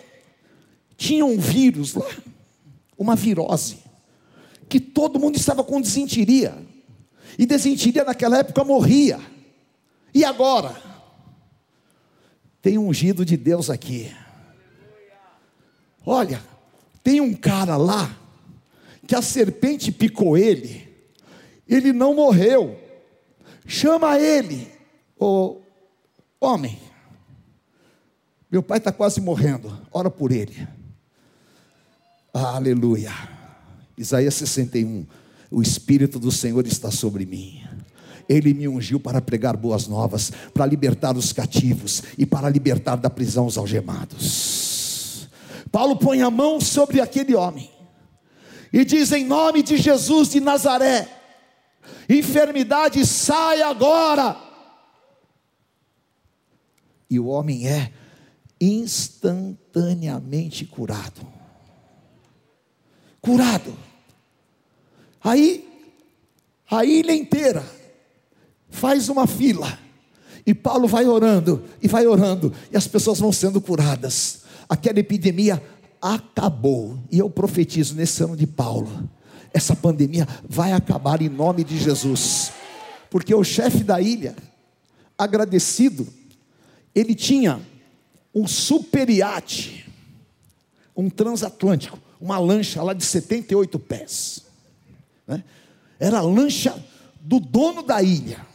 tinha 0.99 1.25
um 1.25 1.39
vírus 1.39 1.95
lá, 1.95 2.11
uma 2.99 3.17
virose, 3.17 3.79
que 4.69 4.79
todo 4.79 5.19
mundo 5.19 5.37
estava 5.37 5.65
com 5.65 5.81
desinteria. 5.81 6.55
E 7.39 7.47
desinteria 7.47 8.05
naquela 8.05 8.41
época 8.41 8.63
morria. 8.63 9.19
E 10.13 10.23
agora? 10.23 10.92
Tem 12.63 12.79
um 12.79 12.87
ungido 12.87 13.25
de 13.25 13.37
Deus 13.37 13.69
aqui. 13.69 14.15
Olha, 16.07 16.41
tem 17.03 17.21
um 17.21 17.35
cara 17.35 17.77
lá 17.77 18.17
que 19.07 19.17
a 19.17 19.21
serpente 19.21 19.91
picou 19.91 20.39
ele, 20.39 20.89
ele 21.69 21.93
não 21.93 22.15
morreu. 22.15 22.79
Chama 23.67 24.19
ele, 24.19 24.71
ô 25.19 25.61
homem. 26.41 26.79
Meu 28.51 28.63
pai 28.63 28.79
está 28.79 28.93
quase 28.93 29.21
morrendo, 29.21 29.77
ora 29.91 30.11
por 30.11 30.31
ele. 30.31 30.69
Aleluia. 32.33 33.13
Isaías 33.99 34.35
61. 34.35 35.07
O 35.51 35.61
Espírito 35.61 36.19
do 36.19 36.31
Senhor 36.31 36.67
está 36.67 36.91
sobre 36.91 37.27
mim 37.27 37.63
ele 38.29 38.55
me 38.55 38.69
ungiu 38.69 39.01
para 39.01 39.21
pregar 39.21 39.57
boas 39.57 39.87
novas, 39.87 40.33
para 40.53 40.67
libertar 40.67 41.17
os 41.17 41.33
cativos 41.33 42.03
e 42.17 42.25
para 42.25 42.49
libertar 42.49 42.97
da 42.97 43.11
prisão 43.11 43.47
os 43.47 43.59
algemados. 43.59 45.29
Paulo 45.71 45.97
põe 45.97 46.23
a 46.23 46.31
mão 46.31 46.61
sobre 46.61 47.01
aquele 47.01 47.35
homem 47.35 47.71
e 48.73 48.85
diz: 48.85 49.11
Em 49.13 49.25
nome 49.25 49.63
de 49.63 49.77
Jesus 49.77 50.31
de 50.31 50.41
Nazaré, 50.41 51.09
enfermidade 52.09 53.07
sai 53.07 53.63
agora. 53.63 54.37
E 57.09 57.17
o 57.19 57.27
homem 57.27 57.69
é 57.69 57.93
instantaneamente 58.61 60.65
curado. 60.65 61.27
Curado. 63.21 63.77
Aí, 65.23 65.69
a 66.71 66.85
ilha 66.85 67.15
inteira 67.15 67.65
faz 68.73 69.09
uma 69.09 69.27
fila. 69.27 69.79
E 70.45 70.53
Paulo 70.53 70.89
vai 70.89 71.07
orando, 71.07 71.63
e 71.81 71.87
vai 71.87 72.05
orando, 72.05 72.53
e 72.73 72.77
as 72.77 72.89
pessoas 72.89 73.21
vão 73.21 73.31
sendo 73.31 73.61
curadas. 73.61 74.41
Aquela 74.69 74.99
epidemia 74.99 75.63
acabou. 76.01 76.99
E 77.11 77.19
eu 77.21 77.31
profetizo 77.31 77.95
nesse 77.95 78.25
ano 78.25 78.37
de 78.37 78.47
Paulo: 78.47 79.09
essa 79.55 79.77
pandemia 79.77 80.27
vai 80.49 80.73
acabar 80.73 81.23
em 81.23 81.29
nome 81.29 81.63
de 81.63 81.79
Jesus. 81.79 82.51
Porque 83.09 83.33
o 83.33 83.45
chefe 83.45 83.85
da 83.85 84.01
ilha, 84.01 84.35
agradecido, 85.17 86.09
ele 86.95 87.15
tinha 87.15 87.61
um 88.35 88.49
super 88.49 89.09
iate, 89.11 89.87
um 90.97 91.09
transatlântico, 91.11 91.99
uma 92.21 92.39
lancha 92.39 92.83
lá 92.83 92.95
de 92.95 93.05
78 93.05 93.79
pés. 93.79 94.43
Né? 95.27 95.45
Era 96.01 96.19
a 96.19 96.23
lancha 96.23 96.75
do 97.21 97.39
dono 97.39 97.83
da 97.83 98.03
ilha 98.03 98.52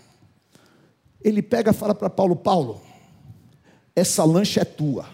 ele 1.21 1.41
pega 1.41 1.71
e 1.71 1.73
fala 1.73 1.95
para 1.95 2.09
Paulo: 2.09 2.35
Paulo, 2.35 2.81
essa 3.95 4.23
lancha 4.23 4.61
é 4.61 4.65
tua. 4.65 5.07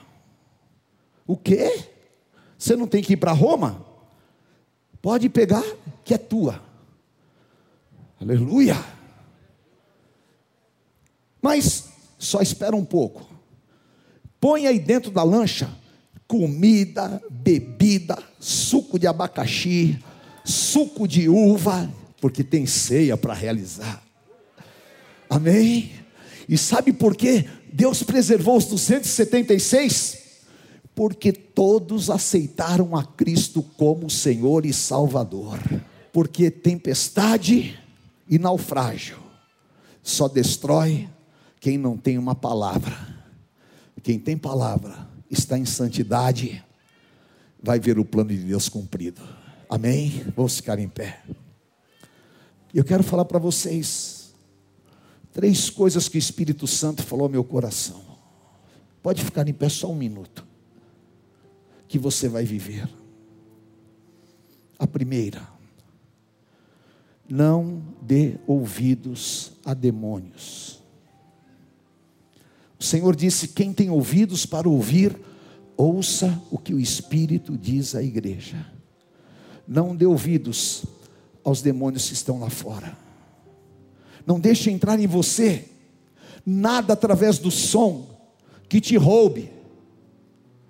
O 1.25 1.38
quê? 1.38 1.86
Você 2.57 2.75
não 2.75 2.88
tem 2.88 3.01
que 3.01 3.13
ir 3.13 3.17
para 3.17 3.31
Roma? 3.31 3.86
Pode 5.01 5.29
pegar, 5.29 5.63
que 6.03 6.13
é 6.13 6.17
tua. 6.17 6.62
Aleluia. 8.19 8.75
Mas 11.41 11.89
só 12.17 12.41
espera 12.41 12.75
um 12.75 12.86
pouco. 12.86 13.27
Põe 14.39 14.67
aí 14.67 14.79
dentro 14.79 15.12
da 15.12 15.24
lancha 15.24 15.69
comida, 16.27 17.22
bebida, 17.29 18.17
suco 18.39 18.98
de 18.98 19.05
abacaxi, 19.05 20.00
suco 20.43 21.07
de 21.07 21.29
uva, 21.29 21.89
porque 22.19 22.43
tem 22.43 22.65
ceia 22.65 23.15
para 23.15 23.33
realizar. 23.33 24.02
Amém? 25.33 25.91
E 26.47 26.57
sabe 26.57 26.93
por 26.93 27.15
quê? 27.15 27.49
Deus 27.71 28.03
preservou 28.03 28.55
os 28.55 28.65
276? 28.65 30.21
Porque 30.93 31.31
todos 31.31 32.11
aceitaram 32.11 32.95
a 32.95 33.03
Cristo 33.03 33.63
como 33.63 34.11
Senhor 34.11 34.63
e 34.63 34.71
Salvador. 34.71 35.59
Porque 36.11 36.51
tempestade 36.51 37.79
e 38.29 38.37
naufrágio 38.37 39.17
só 40.03 40.27
destrói 40.27 41.09
quem 41.59 41.79
não 41.79 41.97
tem 41.97 42.19
uma 42.19 42.35
palavra. 42.35 42.95
Quem 44.03 44.19
tem 44.19 44.37
palavra 44.37 45.07
está 45.31 45.57
em 45.57 45.65
santidade, 45.65 46.63
vai 47.59 47.79
ver 47.79 47.97
o 47.97 48.05
plano 48.05 48.29
de 48.29 48.37
Deus 48.37 48.69
cumprido. 48.69 49.21
Amém? 49.67 50.25
Vamos 50.35 50.57
ficar 50.57 50.77
em 50.77 50.87
pé. 50.87 51.23
Eu 52.71 52.83
quero 52.83 53.01
falar 53.01 53.25
para 53.25 53.39
vocês 53.39 54.23
Três 55.33 55.69
coisas 55.69 56.07
que 56.07 56.17
o 56.17 56.19
Espírito 56.19 56.67
Santo 56.67 57.01
falou 57.03 57.25
ao 57.25 57.31
meu 57.31 57.43
coração. 57.43 58.01
Pode 59.01 59.23
ficar 59.23 59.47
em 59.49 59.53
pé 59.53 59.67
só 59.67 59.91
um 59.91 59.95
minuto. 59.95 60.45
Que 61.87 61.97
você 61.97 62.29
vai 62.29 62.45
viver. 62.45 62.87
A 64.77 64.85
primeira, 64.85 65.47
não 67.27 67.81
dê 68.01 68.37
ouvidos 68.45 69.53
a 69.65 69.73
demônios. 69.73 70.81
O 72.79 72.83
Senhor 72.83 73.15
disse: 73.15 73.47
quem 73.47 73.73
tem 73.73 73.89
ouvidos 73.89 74.45
para 74.45 74.69
ouvir, 74.69 75.19
ouça 75.75 76.41
o 76.51 76.57
que 76.57 76.73
o 76.73 76.79
Espírito 76.79 77.57
diz 77.57 77.95
à 77.95 78.03
igreja. 78.03 78.65
Não 79.67 79.95
dê 79.95 80.05
ouvidos 80.05 80.85
aos 81.43 81.61
demônios 81.61 82.07
que 82.07 82.13
estão 82.13 82.39
lá 82.39 82.49
fora. 82.49 83.02
Não 84.25 84.39
deixe 84.39 84.70
entrar 84.72 85.00
em 85.00 85.08
você 85.08 85.65
nada 86.46 86.94
através 86.94 87.38
do 87.38 87.51
som 87.51 88.08
que 88.68 88.80
te 88.82 88.98
roube. 88.98 89.51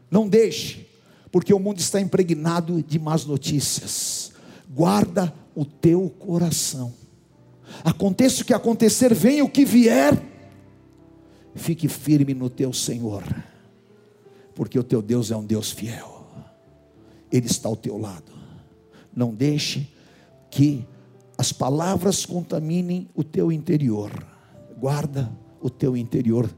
Não 0.10 0.28
deixe, 0.28 0.88
porque 1.32 1.54
o 1.54 1.60
mundo 1.60 1.80
está 1.80 2.00
impregnado 2.00 2.82
de 2.84 3.00
más 3.00 3.26
notícias. 3.26 4.32
Guarda 4.70 5.34
o 5.56 5.66
teu 5.66 6.10
coração. 6.20 6.94
Aconteça 7.84 8.44
o 8.44 8.46
que 8.46 8.54
acontecer, 8.54 9.14
venha 9.14 9.44
o 9.44 9.50
que 9.50 9.66
vier, 9.66 10.22
fique 11.56 11.88
firme 11.88 12.34
no 12.34 12.50
teu 12.50 12.72
Senhor, 12.72 13.24
porque 14.54 14.78
o 14.78 14.84
teu 14.84 15.02
Deus 15.02 15.32
é 15.32 15.36
um 15.36 15.46
Deus 15.46 15.72
fiel, 15.72 16.28
Ele 17.32 17.48
está 17.48 17.70
ao 17.70 17.76
teu 17.76 17.98
lado. 17.98 18.32
Não 19.16 19.34
deixe 19.34 19.88
que 20.52 20.86
as 21.38 21.52
palavras 21.52 22.26
contaminem 22.26 23.08
o 23.16 23.24
teu 23.24 23.52
interior. 23.52 24.12
Guarda 24.78 25.32
o 25.62 25.70
teu 25.70 25.98
interior. 25.98 26.50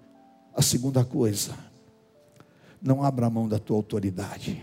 A 0.54 0.62
segunda 0.62 1.04
coisa, 1.04 1.54
não 2.82 3.04
abra 3.04 3.30
mão 3.30 3.48
da 3.48 3.60
tua 3.60 3.78
autoridade. 3.78 4.62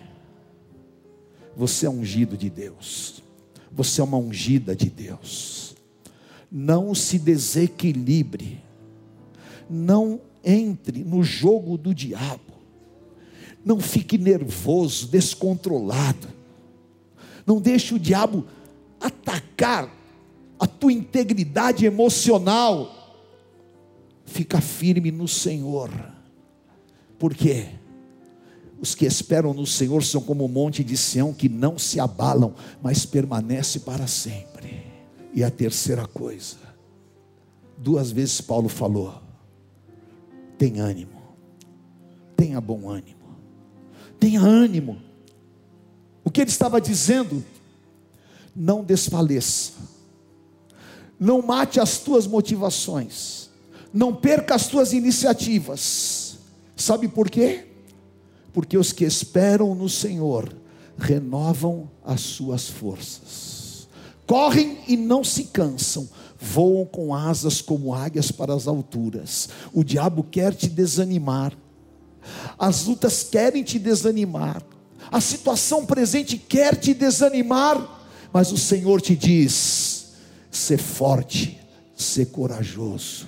Você 1.57 1.87
é 1.87 1.90
ungido 1.90 2.37
de 2.37 2.49
Deus. 2.49 3.23
Você 3.71 4.00
é 4.00 4.04
uma 4.04 4.16
ungida 4.16 4.76
de 4.76 4.88
Deus. 4.88 5.75
Não 6.50 6.95
se 6.95 7.19
desequilibre. 7.19 8.62
Não 9.69 10.21
entre 10.45 11.04
no 11.04 11.23
jogo 11.23 11.76
do 11.78 11.95
diabo. 11.95 12.52
Não 13.64 13.81
fique 13.81 14.19
nervoso, 14.19 15.09
descontrolado. 15.09 16.28
Não 17.47 17.61
deixe 17.61 17.95
o 17.95 17.99
diabo 17.99 18.47
atacar 19.00 20.01
a 20.62 20.66
tua 20.69 20.92
integridade 20.92 21.85
emocional, 21.85 23.19
fica 24.25 24.61
firme 24.61 25.11
no 25.11 25.26
Senhor. 25.26 25.90
Por 27.19 27.35
quê? 27.35 27.66
Os 28.81 28.95
que 28.95 29.04
esperam 29.04 29.52
no 29.52 29.66
Senhor 29.66 30.04
são 30.04 30.21
como 30.21 30.45
o 30.45 30.49
monte 30.49 30.85
de 30.85 30.97
Sião 30.97 31.35
que 31.35 31.49
não 31.49 31.76
se 31.76 31.99
abalam, 31.99 32.54
mas 32.81 33.04
permanece 33.04 33.81
para 33.81 34.07
sempre. 34.07 34.87
E 35.35 35.42
a 35.42 35.50
terceira 35.50 36.07
coisa, 36.07 36.59
duas 37.76 38.12
vezes 38.12 38.40
Paulo 38.40 38.69
falou: 38.69 39.21
tem 40.57 40.78
ânimo, 40.78 41.21
tenha 42.37 42.61
bom 42.61 42.88
ânimo, 42.88 43.37
tenha 44.21 44.40
ânimo. 44.40 45.02
O 46.23 46.31
que 46.31 46.40
ele 46.40 46.50
estava 46.50 46.81
dizendo? 46.81 47.45
Não 48.54 48.85
desfaleça 48.85 49.90
não 51.23 51.41
mate 51.41 51.79
as 51.79 51.99
tuas 51.99 52.26
motivações, 52.26 53.49
não 53.95 54.12
perca 54.12 54.57
as 54.57 54.67
tuas 54.67 54.93
iniciativas. 54.93 56.37
Sabe 56.75 57.07
por 57.07 57.31
quê? 57.31 57.64
Porque 58.52 58.76
os 58.76 58.91
que 58.91 59.05
esperam 59.05 59.73
no 59.73 59.88
Senhor 59.88 60.53
renovam 60.99 61.88
as 62.05 62.23
suas 62.23 62.68
forças, 62.68 63.87
correm 64.27 64.79
e 64.88 64.96
não 64.96 65.23
se 65.23 65.44
cansam, 65.44 66.09
voam 66.40 66.85
com 66.85 67.14
asas 67.14 67.62
como 67.62 67.94
águias 67.94 68.33
para 68.33 68.53
as 68.53 68.66
alturas. 68.66 69.49
O 69.73 69.85
diabo 69.85 70.25
quer 70.25 70.53
te 70.53 70.68
desanimar, 70.68 71.57
as 72.59 72.87
lutas 72.87 73.23
querem 73.23 73.62
te 73.62 73.79
desanimar, 73.79 74.61
a 75.09 75.20
situação 75.20 75.87
presente 75.87 76.37
quer 76.37 76.75
te 76.75 76.92
desanimar, 76.92 78.09
mas 78.33 78.51
o 78.51 78.59
Senhor 78.59 79.01
te 79.01 79.14
diz: 79.14 79.91
ser 80.53 80.79
forte, 80.79 81.59
ser 81.97 82.27
corajoso. 82.27 83.27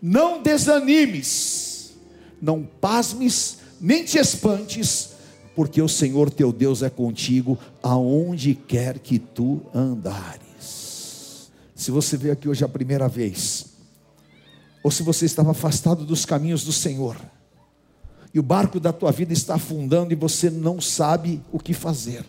Não 0.00 0.40
desanimes, 0.42 1.92
não 2.40 2.62
pasmes, 2.62 3.58
nem 3.80 4.04
te 4.04 4.16
espantes, 4.16 5.10
porque 5.54 5.82
o 5.82 5.88
Senhor 5.88 6.30
teu 6.30 6.52
Deus 6.52 6.82
é 6.82 6.88
contigo 6.88 7.58
aonde 7.82 8.54
quer 8.54 9.00
que 9.00 9.18
tu 9.18 9.60
andares. 9.74 11.50
Se 11.74 11.90
você 11.90 12.16
veio 12.16 12.32
aqui 12.32 12.48
hoje 12.48 12.64
a 12.64 12.68
primeira 12.68 13.08
vez, 13.08 13.66
ou 14.82 14.90
se 14.90 15.02
você 15.02 15.26
estava 15.26 15.50
afastado 15.50 16.06
dos 16.06 16.24
caminhos 16.24 16.64
do 16.64 16.72
Senhor, 16.72 17.16
e 18.32 18.38
o 18.38 18.42
barco 18.42 18.78
da 18.78 18.92
tua 18.92 19.10
vida 19.10 19.32
está 19.32 19.56
afundando 19.56 20.12
e 20.12 20.16
você 20.16 20.48
não 20.48 20.80
sabe 20.80 21.42
o 21.50 21.58
que 21.58 21.74
fazer, 21.74 22.24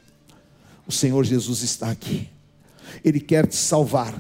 o 0.88 0.92
Senhor 0.92 1.24
Jesus 1.24 1.62
está 1.62 1.92
aqui. 1.92 2.28
Ele 3.04 3.20
quer 3.20 3.48
te 3.48 3.56
salvar, 3.56 4.20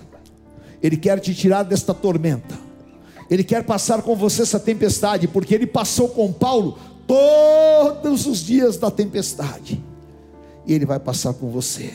Ele 0.81 0.97
quer 0.97 1.19
te 1.19 1.33
tirar 1.33 1.63
desta 1.63 1.93
tormenta, 1.93 2.57
Ele 3.29 3.43
quer 3.43 3.63
passar 3.63 4.01
com 4.01 4.15
você 4.15 4.41
essa 4.41 4.59
tempestade, 4.59 5.27
porque 5.27 5.53
Ele 5.53 5.67
passou 5.67 6.09
com 6.09 6.31
Paulo 6.31 6.77
todos 7.07 8.25
os 8.25 8.39
dias 8.39 8.77
da 8.77 8.89
tempestade, 8.89 9.83
e 10.65 10.73
Ele 10.73 10.85
vai 10.85 10.99
passar 10.99 11.33
com 11.33 11.49
você. 11.49 11.93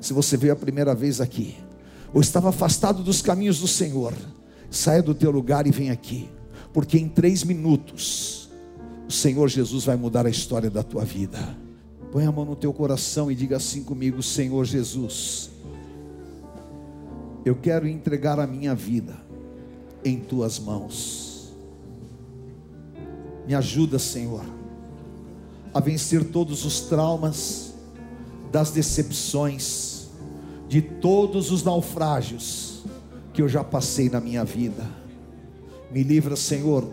Se 0.00 0.12
você 0.12 0.36
veio 0.36 0.52
a 0.52 0.56
primeira 0.56 0.94
vez 0.94 1.20
aqui, 1.20 1.56
ou 2.12 2.20
estava 2.20 2.50
afastado 2.50 3.02
dos 3.02 3.20
caminhos 3.20 3.58
do 3.58 3.66
Senhor, 3.66 4.12
saia 4.70 5.02
do 5.02 5.14
teu 5.14 5.30
lugar 5.30 5.66
e 5.66 5.70
vem 5.70 5.90
aqui, 5.90 6.28
porque 6.72 6.98
em 6.98 7.08
três 7.08 7.42
minutos, 7.42 8.50
o 9.08 9.12
Senhor 9.12 9.48
Jesus 9.48 9.84
vai 9.84 9.96
mudar 9.96 10.26
a 10.26 10.30
história 10.30 10.70
da 10.70 10.82
tua 10.82 11.04
vida. 11.04 11.38
Põe 12.10 12.26
a 12.26 12.32
mão 12.32 12.44
no 12.44 12.56
teu 12.56 12.72
coração 12.72 13.30
e 13.30 13.34
diga 13.34 13.56
assim 13.56 13.82
comigo: 13.82 14.22
Senhor 14.22 14.64
Jesus, 14.64 15.50
eu 17.44 17.54
quero 17.54 17.86
entregar 17.86 18.40
a 18.40 18.46
minha 18.46 18.74
vida 18.74 19.16
em 20.04 20.18
tuas 20.18 20.58
mãos. 20.58 21.52
Me 23.46 23.54
ajuda, 23.54 23.98
Senhor, 23.98 24.44
a 25.72 25.80
vencer 25.80 26.24
todos 26.24 26.64
os 26.64 26.80
traumas, 26.82 27.74
das 28.50 28.70
decepções, 28.70 30.06
de 30.68 30.80
todos 30.80 31.50
os 31.50 31.62
naufrágios 31.62 32.84
que 33.32 33.42
eu 33.42 33.48
já 33.48 33.64
passei 33.64 34.08
na 34.08 34.20
minha 34.20 34.44
vida. 34.44 34.86
Me 35.90 36.02
livra, 36.02 36.36
Senhor, 36.36 36.88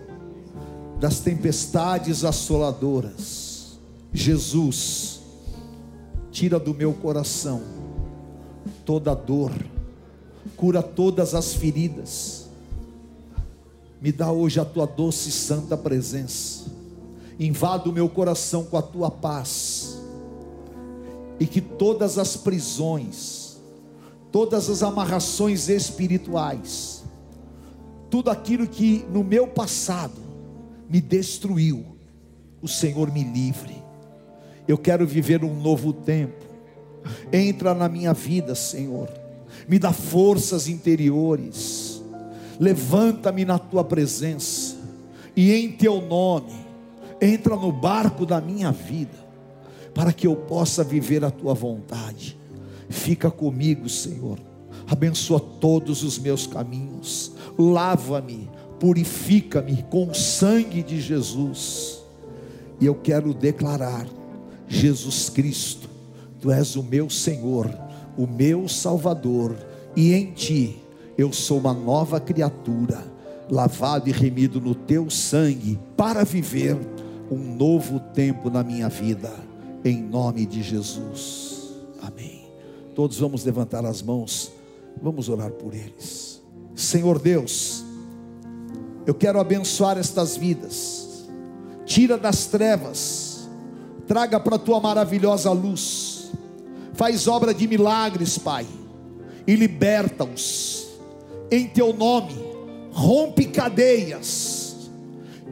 das 1.00 1.20
tempestades 1.20 2.26
assoladoras. 2.26 3.80
Jesus, 4.12 5.22
tira 6.32 6.60
do 6.60 6.74
meu 6.74 6.94
coração 6.94 7.62
toda 8.84 9.14
dor 9.14 9.52
cura 10.49 10.82
todas 10.82 11.34
as 11.36 11.54
feridas. 11.54 12.49
Me 14.01 14.12
dá 14.12 14.32
hoje 14.32 14.60
a 14.60 14.65
tua 14.65 14.88
doce 14.88 15.30
e 15.30 15.32
santa 15.32 15.77
presença. 15.77 16.65
Invada 17.39 17.89
o 17.89 17.93
meu 17.93 18.10
coração 18.10 18.63
com 18.63 18.77
a 18.77 18.82
tua 18.82 19.12
paz. 19.12 19.99
E 21.39 21.45
que 21.45 21.62
todas 21.62 22.17
as 22.17 22.36
prisões, 22.36 23.58
todas 24.32 24.69
as 24.69 24.84
amarrações 24.84 25.69
espirituais, 25.69 27.04
tudo 28.10 28.30
aquilo 28.30 28.67
que 28.67 29.06
no 29.12 29.23
meu 29.23 29.47
passado 29.47 30.21
me 30.89 30.99
destruiu, 30.99 31.86
o 32.62 32.67
Senhor 32.67 33.12
me 33.12 33.23
livre. 33.23 33.82
Eu 34.67 34.77
quero 34.77 35.06
viver 35.06 35.43
um 35.43 35.60
novo 35.60 35.93
tempo. 35.93 36.45
Entra 37.32 37.73
na 37.73 37.89
minha 37.89 38.13
vida, 38.13 38.54
Senhor 38.54 39.20
me 39.67 39.80
dá 39.80 39.91
forças 39.91 40.67
interiores, 40.67 42.02
levanta-me 42.60 43.45
na 43.45 43.58
tua 43.58 43.84
presença, 43.84 44.76
e 45.36 45.52
em 45.54 45.71
teu 45.71 46.02
nome, 46.02 46.54
entra 47.21 47.56
no 47.56 47.71
barco 47.71 48.26
da 48.26 48.41
minha 48.41 48.71
vida, 48.71 49.19
para 49.93 50.13
que 50.13 50.28
eu 50.28 50.36
possa 50.36 50.84
viver 50.84 51.24
a 51.24 51.32
tua 51.32 51.54
vontade. 51.54 52.38
Fica 52.89 53.32
comigo, 53.32 53.88
Senhor, 53.88 54.39
abençoa 54.88 55.39
todos 55.39 56.04
os 56.04 56.19
meus 56.19 56.45
caminhos, 56.45 57.32
lava-me, 57.58 58.50
purifica-me 58.80 59.84
com 59.89 60.10
o 60.10 60.15
sangue 60.15 60.84
de 60.84 61.00
Jesus, 61.00 62.02
e 62.80 62.86
eu 62.86 62.95
quero 62.95 63.34
declarar: 63.34 64.08
Jesus 64.67 65.30
Cristo, 65.30 65.89
Tu 66.41 66.50
és 66.50 66.76
o 66.76 66.82
meu 66.82 67.08
Senhor 67.08 67.69
o 68.17 68.28
meu 68.28 68.67
Salvador, 68.67 69.56
e 69.95 70.13
em 70.13 70.32
ti 70.32 70.82
eu 71.17 71.32
sou 71.32 71.60
uma 71.60 71.74
nova 71.74 72.19
criatura, 72.19 73.04
lavado 73.50 74.10
e 74.10 74.12
remido 74.12 74.60
no 74.62 74.74
teu 74.74 75.10
sangue, 75.10 75.80
para 75.95 76.24
viver 76.24 76.78
um 77.30 77.56
novo 77.56 78.00
tempo 78.13 78.50
na 78.50 78.63
minha 78.63 78.89
vida, 78.89 79.32
em 79.84 80.02
nome 80.02 80.45
de 80.45 80.62
Jesus. 80.62 81.71
Amém. 82.02 82.41
Todos 82.95 83.17
vamos 83.19 83.43
levantar 83.43 83.86
as 83.86 84.02
mãos, 84.02 84.52
vamos 85.02 85.30
orar 85.30 85.52
por 85.52 85.74
eles. 85.74 86.41
Senhor 86.76 87.19
Deus, 87.19 87.84
eu 89.06 89.13
quero 89.13 89.39
abençoar 89.39 89.97
estas 89.97 90.36
vidas, 90.36 91.28
tira 91.86 92.17
das 92.17 92.47
trevas, 92.47 93.50
traga 94.08 94.39
para 94.39 94.56
a 94.56 94.60
tua 94.60 94.80
maravilhosa 94.80 95.52
luz, 95.52 96.11
faz 96.93 97.27
obra 97.27 97.54
de 97.54 97.67
milagres, 97.67 98.38
Pai, 98.38 98.65
e 99.47 99.56
liberta-os, 99.56 100.88
em 101.49 101.67
teu 101.67 101.93
nome, 101.93 102.34
rompe 102.91 103.45
cadeias, 103.45 104.89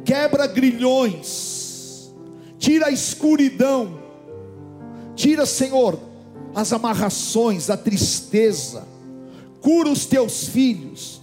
quebra 0.06 0.48
grilhões, 0.48 2.14
tira 2.58 2.88
a 2.88 2.92
escuridão, 2.92 4.00
tira, 5.16 5.46
Senhor, 5.46 6.00
as 6.54 6.74
amarrações, 6.74 7.70
a 7.70 7.78
tristeza, 7.78 8.88
cura 9.62 9.90
os 9.90 10.06
teus 10.06 10.48
filhos, 10.48 11.22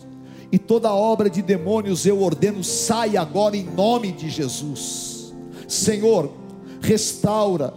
e 0.50 0.59
toda 0.59 0.92
obra 0.92 1.29
de 1.29 1.42
demônios 1.42 2.07
eu 2.07 2.22
ordeno, 2.22 2.62
sai 2.62 3.16
agora 3.16 3.57
em 3.57 3.64
nome 3.64 4.12
de 4.12 4.31
Jesus. 4.31 5.35
Senhor, 5.66 6.33
restaura, 6.81 7.74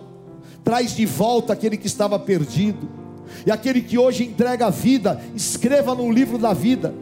traz 0.63 0.95
de 0.95 1.06
volta 1.06 1.54
aquele 1.54 1.78
que 1.78 1.88
estava 1.88 2.17
perdido, 2.19 2.88
e 3.45 3.52
aquele 3.52 3.82
que 3.82 3.98
hoje 3.98 4.24
entrega 4.24 4.67
a 4.67 4.69
vida, 4.69 5.22
escreva 5.36 5.93
no 5.95 6.12
livro 6.12 6.38
da 6.38 6.54
vida, 6.54 6.93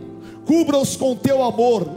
cubra-os 0.46 0.96
com 0.96 1.16
teu 1.16 1.44
amor, 1.44 1.90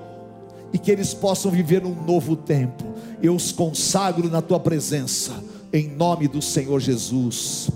e 0.73 0.79
que 0.79 0.91
eles 0.91 1.13
possam 1.13 1.51
viver 1.51 1.85
um 1.85 1.95
novo 2.05 2.37
tempo. 2.37 2.85
Eu 3.23 3.35
os 3.35 3.53
consagro 3.53 4.29
na 4.31 4.41
tua 4.41 4.61
presença, 4.61 5.43
em 5.73 5.89
nome 5.89 6.29
do 6.29 6.41
Senhor 6.41 6.81
Jesus. 6.81 7.71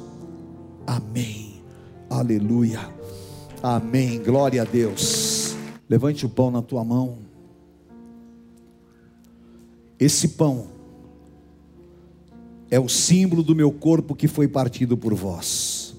Amém. 0.87 1.63
Aleluia. 2.09 2.81
Amém. 3.63 4.23
Glória 4.23 4.63
a 4.63 4.65
Deus. 4.65 5.55
Levante 5.89 6.25
o 6.25 6.29
pão 6.29 6.51
na 6.51 6.63
tua 6.63 6.85
mão. 6.85 7.19
Esse 9.99 10.29
pão 10.29 10.74
é 12.75 12.81
o 12.81 12.89
símbolo 12.89 13.41
do 13.45 13.55
meu 13.55 13.71
corpo 13.71 14.17
que 14.17 14.27
foi 14.27 14.49
partido 14.49 14.97
por 14.97 15.15
vós. 15.15 15.95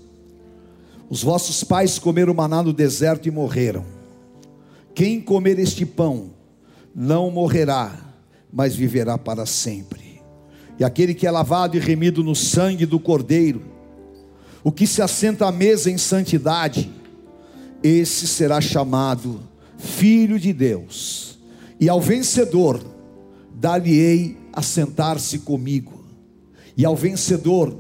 Os 1.10 1.24
vossos 1.24 1.64
pais 1.64 1.98
comeram 1.98 2.34
maná 2.34 2.62
no 2.62 2.74
deserto 2.74 3.30
e 3.30 3.32
morreram. 3.32 3.86
Quem 4.94 5.22
comer 5.22 5.58
este 5.58 5.86
pão 5.86 6.32
não 6.94 7.32
morrerá, 7.32 8.14
mas 8.52 8.76
viverá 8.76 9.18
para 9.18 9.46
sempre. 9.46 10.22
E 10.78 10.84
aquele 10.84 11.14
que 11.14 11.26
é 11.26 11.32
lavado 11.32 11.78
e 11.78 11.80
remido 11.80 12.22
no 12.22 12.36
sangue 12.36 12.86
do 12.86 13.00
Cordeiro, 13.00 13.62
o 14.62 14.70
que 14.70 14.86
se 14.86 15.02
assenta 15.02 15.46
à 15.46 15.54
mesa 15.54 15.90
em 15.90 15.98
santidade, 15.98 16.92
esse 17.82 18.28
será 18.28 18.60
chamado 18.60 19.40
Filho 19.78 20.38
de 20.38 20.52
Deus, 20.52 21.40
e 21.80 21.88
ao 21.88 22.02
vencedor 22.02 22.82
dar-lhe-ei 23.54 24.36
a 24.52 24.62
sentar-se 24.62 25.40
comigo, 25.40 25.95
e 26.78 26.86
ao 26.86 26.96
vencedor 26.96 27.76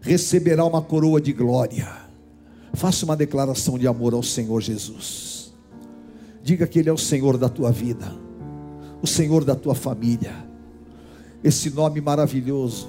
receberá 0.00 0.64
uma 0.64 0.80
coroa 0.80 1.20
de 1.20 1.32
glória. 1.32 1.88
Faça 2.74 3.04
uma 3.04 3.16
declaração 3.16 3.78
de 3.78 3.86
amor 3.86 4.14
ao 4.14 4.22
Senhor 4.22 4.60
Jesus. 4.60 5.52
Diga 6.42 6.66
que 6.66 6.78
Ele 6.78 6.88
é 6.88 6.92
o 6.92 6.98
Senhor 6.98 7.36
da 7.36 7.48
tua 7.48 7.70
vida, 7.70 8.14
o 9.02 9.06
Senhor 9.06 9.44
da 9.44 9.54
tua 9.54 9.74
família. 9.74 10.32
Esse 11.42 11.70
nome 11.70 12.00
maravilhoso, 12.00 12.88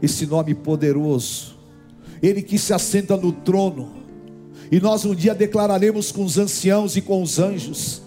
esse 0.00 0.26
nome 0.26 0.54
poderoso, 0.54 1.56
Ele 2.22 2.42
que 2.42 2.58
se 2.58 2.72
assenta 2.72 3.16
no 3.16 3.32
trono 3.32 4.02
e 4.72 4.80
nós 4.80 5.04
um 5.04 5.14
dia 5.14 5.34
declararemos 5.34 6.10
com 6.10 6.24
os 6.24 6.38
anciãos 6.38 6.96
e 6.96 7.02
com 7.02 7.22
os 7.22 7.38
anjos, 7.38 8.00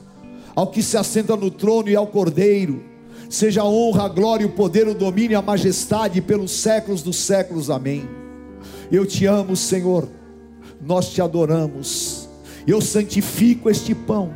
ao 0.55 0.65
que 0.65 0.81
se 0.81 0.97
assenta 0.97 1.35
no 1.35 1.51
trono 1.51 1.89
e 1.89 1.95
ao 1.95 2.07
cordeiro, 2.07 2.83
seja 3.29 3.61
a 3.61 3.65
honra, 3.65 4.05
a 4.05 4.09
glória, 4.09 4.45
o 4.45 4.51
poder, 4.51 4.87
o 4.87 4.93
domínio 4.93 5.31
e 5.31 5.35
a 5.35 5.41
majestade 5.41 6.21
pelos 6.21 6.51
séculos 6.51 7.01
dos 7.01 7.17
séculos. 7.17 7.69
Amém. 7.69 8.07
Eu 8.91 9.05
te 9.05 9.25
amo, 9.25 9.55
Senhor. 9.55 10.07
Nós 10.81 11.09
te 11.09 11.21
adoramos. 11.21 12.29
Eu 12.67 12.81
santifico 12.81 13.69
este 13.69 13.93
pão 13.93 14.33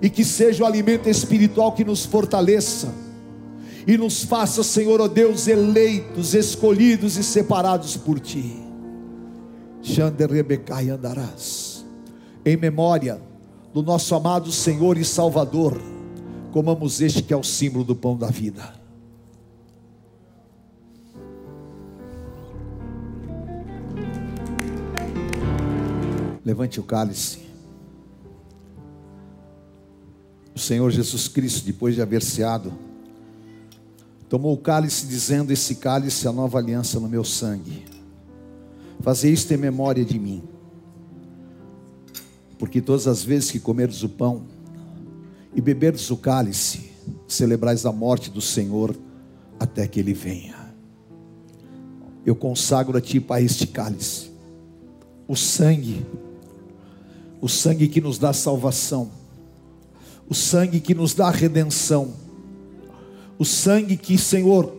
e 0.00 0.08
que 0.08 0.24
seja 0.24 0.64
o 0.64 0.66
alimento 0.66 1.08
espiritual 1.08 1.72
que 1.72 1.84
nos 1.84 2.04
fortaleça 2.04 2.92
e 3.86 3.96
nos 3.96 4.24
faça, 4.24 4.62
Senhor, 4.62 5.00
ó 5.00 5.04
oh 5.04 5.08
Deus, 5.08 5.48
eleitos, 5.48 6.34
escolhidos 6.34 7.16
e 7.16 7.24
separados 7.24 7.96
por 7.96 8.20
ti. 8.20 8.56
Xanderebecai 9.82 10.90
andarás. 10.90 11.84
Em 12.44 12.56
memória 12.56 13.20
do 13.72 13.82
nosso 13.82 14.14
amado 14.14 14.50
Senhor 14.52 14.96
e 14.98 15.04
Salvador, 15.04 15.80
comamos 16.50 17.00
este 17.00 17.22
que 17.22 17.32
é 17.32 17.36
o 17.36 17.42
símbolo 17.42 17.84
do 17.84 17.94
pão 17.94 18.16
da 18.16 18.28
vida. 18.28 18.74
Levante 26.44 26.80
o 26.80 26.82
cálice. 26.82 27.38
O 30.54 30.58
Senhor 30.58 30.90
Jesus 30.90 31.28
Cristo, 31.28 31.64
depois 31.64 31.94
de 31.94 32.02
haver 32.02 32.22
ceado, 32.22 32.72
tomou 34.28 34.52
o 34.52 34.58
cálice, 34.58 35.06
dizendo: 35.06 35.52
Esse 35.52 35.76
cálice 35.76 36.26
é 36.26 36.30
a 36.30 36.32
nova 36.32 36.58
aliança 36.58 36.98
no 36.98 37.08
meu 37.08 37.22
sangue. 37.22 37.84
Fazer 39.00 39.30
isto 39.30 39.52
em 39.54 39.56
memória 39.56 40.04
de 40.04 40.18
mim. 40.18 40.42
Porque 42.58 42.80
todas 42.80 43.06
as 43.06 43.22
vezes 43.22 43.50
que 43.50 43.60
comerdes 43.60 44.02
o 44.02 44.08
pão 44.08 44.44
e 45.54 45.60
beberdes 45.60 46.10
o 46.10 46.16
cálice, 46.16 46.90
celebrais 47.26 47.84
a 47.86 47.92
morte 47.92 48.30
do 48.30 48.40
Senhor 48.40 48.96
até 49.58 49.86
que 49.86 50.00
ele 50.00 50.14
venha. 50.14 50.56
Eu 52.24 52.34
consagro 52.34 52.96
a 52.96 53.00
ti, 53.00 53.18
Pai, 53.20 53.44
este 53.44 53.66
cálice, 53.66 54.30
o 55.26 55.36
sangue, 55.36 56.04
o 57.40 57.48
sangue 57.48 57.88
que 57.88 58.00
nos 58.00 58.18
dá 58.18 58.32
salvação, 58.32 59.10
o 60.28 60.34
sangue 60.34 60.80
que 60.80 60.94
nos 60.94 61.14
dá 61.14 61.30
redenção, 61.30 62.12
o 63.38 63.44
sangue 63.44 63.96
que, 63.96 64.18
Senhor, 64.18 64.74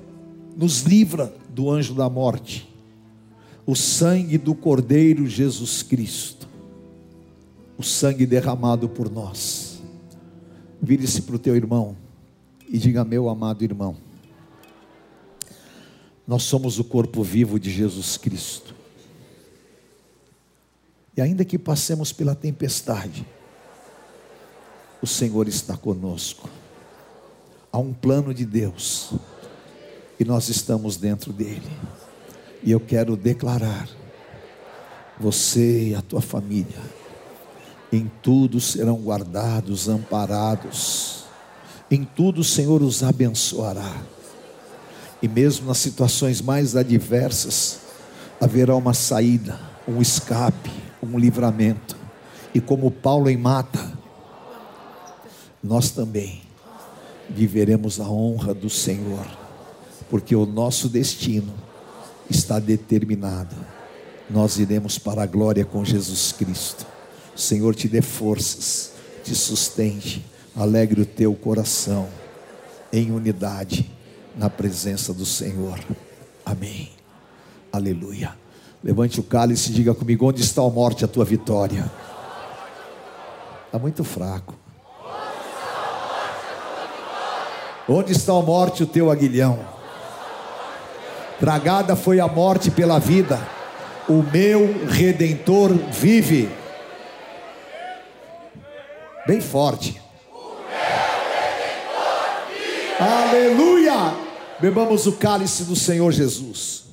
nos 0.55 0.81
livra 0.81 1.33
do 1.49 1.69
anjo 1.69 1.93
da 1.93 2.09
morte. 2.09 2.69
O 3.65 3.75
sangue 3.75 4.37
do 4.37 4.55
Cordeiro 4.55 5.27
Jesus 5.27 5.83
Cristo, 5.83 6.47
o 7.77 7.83
sangue 7.83 8.25
derramado 8.25 8.89
por 8.89 9.09
nós. 9.09 9.70
Vire-se 10.81 11.21
para 11.21 11.35
o 11.35 11.39
teu 11.39 11.55
irmão 11.55 11.95
e 12.67 12.77
diga: 12.77 13.05
Meu 13.05 13.29
amado 13.29 13.63
irmão, 13.63 13.95
nós 16.25 16.43
somos 16.43 16.79
o 16.79 16.83
corpo 16.83 17.21
vivo 17.23 17.59
de 17.59 17.69
Jesus 17.69 18.17
Cristo. 18.17 18.73
E 21.15 21.21
ainda 21.21 21.45
que 21.45 21.59
passemos 21.59 22.11
pela 22.11 22.33
tempestade, 22.33 23.27
o 25.01 25.07
Senhor 25.07 25.47
está 25.47 25.75
conosco. 25.75 26.49
Há 27.71 27.77
um 27.77 27.93
plano 27.93 28.33
de 28.33 28.45
Deus 28.45 29.13
e 30.19 30.25
nós 30.25 30.49
estamos 30.49 30.97
dentro 30.97 31.31
dele. 31.33 31.69
E 32.63 32.71
eu 32.71 32.79
quero 32.79 33.15
declarar: 33.15 33.89
você 35.19 35.89
e 35.89 35.95
a 35.95 36.01
tua 36.01 36.21
família, 36.21 36.79
em 37.91 38.09
tudo 38.21 38.61
serão 38.61 38.95
guardados, 38.95 39.89
amparados, 39.89 41.25
em 41.89 42.03
tudo 42.03 42.41
o 42.41 42.43
Senhor 42.43 42.81
os 42.81 43.03
abençoará. 43.03 44.01
E 45.21 45.27
mesmo 45.27 45.67
nas 45.67 45.77
situações 45.77 46.41
mais 46.41 46.75
adversas, 46.75 47.79
haverá 48.39 48.75
uma 48.75 48.93
saída, 48.93 49.59
um 49.87 50.01
escape, 50.01 50.71
um 51.03 51.19
livramento. 51.19 51.97
E 52.55 52.61
como 52.61 52.89
Paulo 52.89 53.29
em 53.29 53.37
Mata, 53.37 53.91
nós 55.61 55.91
também 55.91 56.41
viveremos 57.29 57.99
a 57.99 58.09
honra 58.09 58.53
do 58.53 58.69
Senhor, 58.69 59.25
porque 60.09 60.35
o 60.35 60.45
nosso 60.45 60.89
destino 60.89 61.53
está 62.29 62.57
determinado. 62.57 63.55
Nós 64.29 64.57
iremos 64.57 64.97
para 64.97 65.23
a 65.23 65.27
glória 65.27 65.65
com 65.65 65.83
Jesus 65.83 66.31
Cristo. 66.31 66.85
O 67.35 67.39
Senhor 67.39 67.73
te 67.75 67.87
dê 67.87 68.01
forças, 68.01 68.91
te 69.23 69.33
sustente, 69.33 70.25
alegre 70.55 71.01
o 71.01 71.05
teu 71.05 71.33
coração 71.33 72.07
em 72.91 73.11
unidade 73.11 73.89
na 74.35 74.49
presença 74.49 75.13
do 75.13 75.25
Senhor. 75.25 75.79
Amém. 76.45 76.89
Aleluia. 77.71 78.33
Levante 78.83 79.19
o 79.19 79.23
cálice 79.23 79.71
e 79.71 79.73
diga 79.73 79.93
comigo: 79.93 80.27
onde 80.27 80.41
está 80.41 80.61
a 80.61 80.69
morte, 80.69 81.05
a 81.05 81.07
tua 81.07 81.23
vitória? 81.23 81.89
Está 83.65 83.79
muito 83.79 84.03
fraco. 84.03 84.55
Onde 87.87 88.11
está 88.11 88.33
a 88.33 88.41
morte, 88.41 88.83
o 88.83 88.87
teu 88.87 89.09
aguilhão? 89.09 89.59
Tragada 91.39 91.95
foi 91.95 92.19
a 92.19 92.27
morte 92.27 92.69
pela 92.69 92.99
vida, 92.99 93.39
o 94.07 94.21
meu 94.21 94.87
redentor 94.87 95.73
vive. 95.91 96.49
Bem 99.27 99.39
forte. 99.39 100.01
Aleluia! 102.99 104.15
Bebamos 104.59 105.05
o 105.05 105.13
cálice 105.13 105.63
do 105.63 105.75
Senhor 105.75 106.11
Jesus. 106.11 106.85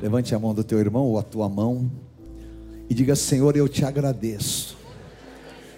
Levante 0.00 0.34
a 0.34 0.38
mão 0.38 0.54
do 0.54 0.64
teu 0.64 0.78
irmão 0.78 1.04
ou 1.04 1.18
a 1.18 1.22
tua 1.22 1.48
mão 1.48 1.90
e 2.88 2.94
diga: 2.94 3.14
Senhor, 3.14 3.56
eu 3.56 3.68
te 3.68 3.84
agradeço 3.84 4.78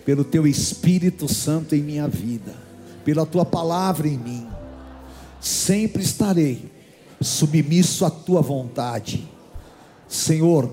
pelo 0.05 0.23
teu 0.23 0.47
Espírito 0.47 1.33
Santo 1.33 1.75
em 1.75 1.83
minha 1.83 2.07
vida, 2.07 2.55
pela 3.05 3.27
tua 3.27 3.45
palavra 3.45 4.07
em 4.07 4.17
mim. 4.17 4.47
Sempre 5.41 6.03
estarei 6.03 6.71
submisso 7.21 8.05
à 8.05 8.11
tua 8.11 8.41
vontade. 8.41 9.29
Senhor, 10.07 10.71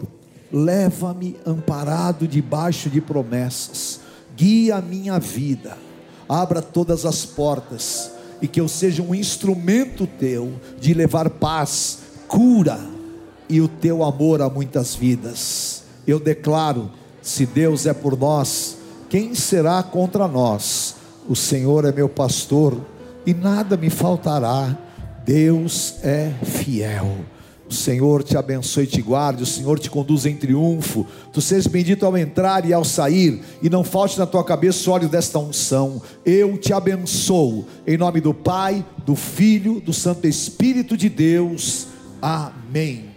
leva-me 0.52 1.38
amparado 1.46 2.28
debaixo 2.28 2.90
de 2.90 3.02
promessas, 3.02 4.00
guia 4.36 4.78
a 4.78 4.82
minha 4.82 5.20
vida, 5.20 5.78
abra 6.28 6.62
todas 6.62 7.06
as 7.06 7.26
portas 7.26 8.12
e 8.42 8.48
que 8.48 8.62
eu 8.62 8.68
seja 8.68 9.02
um 9.02 9.16
instrumento 9.16 10.06
teu 10.06 10.54
de 10.80 10.94
levar 10.94 11.30
paz, 11.30 12.00
cura 12.28 12.80
e 13.50 13.62
o 13.62 13.68
teu 13.68 14.04
amor 14.04 14.42
a 14.42 14.50
muitas 14.50 14.96
vidas. 14.96 15.84
Eu 16.06 16.20
declaro: 16.20 16.92
se 17.22 17.46
Deus 17.46 17.86
é 17.86 17.94
por 17.94 18.18
nós, 18.18 18.78
quem 19.10 19.34
será 19.34 19.82
contra 19.82 20.28
nós? 20.28 20.96
O 21.28 21.36
Senhor 21.36 21.86
é 21.86 21.92
meu 21.92 22.08
pastor 22.08 22.80
e 23.26 23.34
nada 23.34 23.76
me 23.76 23.90
faltará. 23.90 24.78
Deus 25.26 25.96
é 26.04 26.32
fiel. 26.44 27.18
O 27.70 27.74
Senhor 27.74 28.24
te 28.24 28.38
abençoe 28.38 28.86
e 28.86 28.88
te 28.88 29.02
guarde, 29.02 29.44
o 29.44 29.46
Senhor 29.46 29.78
te 29.78 29.90
conduz 29.90 30.26
em 30.26 30.36
triunfo. 30.36 31.06
Tu 31.34 31.42
sejas 31.42 31.68
bendito 31.68 32.06
ao 32.06 32.18
entrar 32.18 32.66
e 32.66 32.74
ao 32.74 32.86
sair, 32.86 33.42
e 33.62 33.70
não 33.70 33.84
falte 33.84 34.18
na 34.18 34.26
tua 34.26 34.44
cabeça 34.44 34.90
o 34.90 34.94
óleo 34.94 35.10
desta 35.10 35.38
unção. 35.38 36.02
Eu 36.26 36.58
te 36.58 36.72
abençoo, 36.72 37.66
em 37.86 37.98
nome 37.98 38.22
do 38.22 38.34
Pai, 38.34 38.86
do 39.06 39.16
Filho, 39.16 39.82
do 39.82 39.92
Santo 39.92 40.28
Espírito 40.28 40.96
de 40.96 41.10
Deus. 41.10 41.88
Amém. 42.22 43.17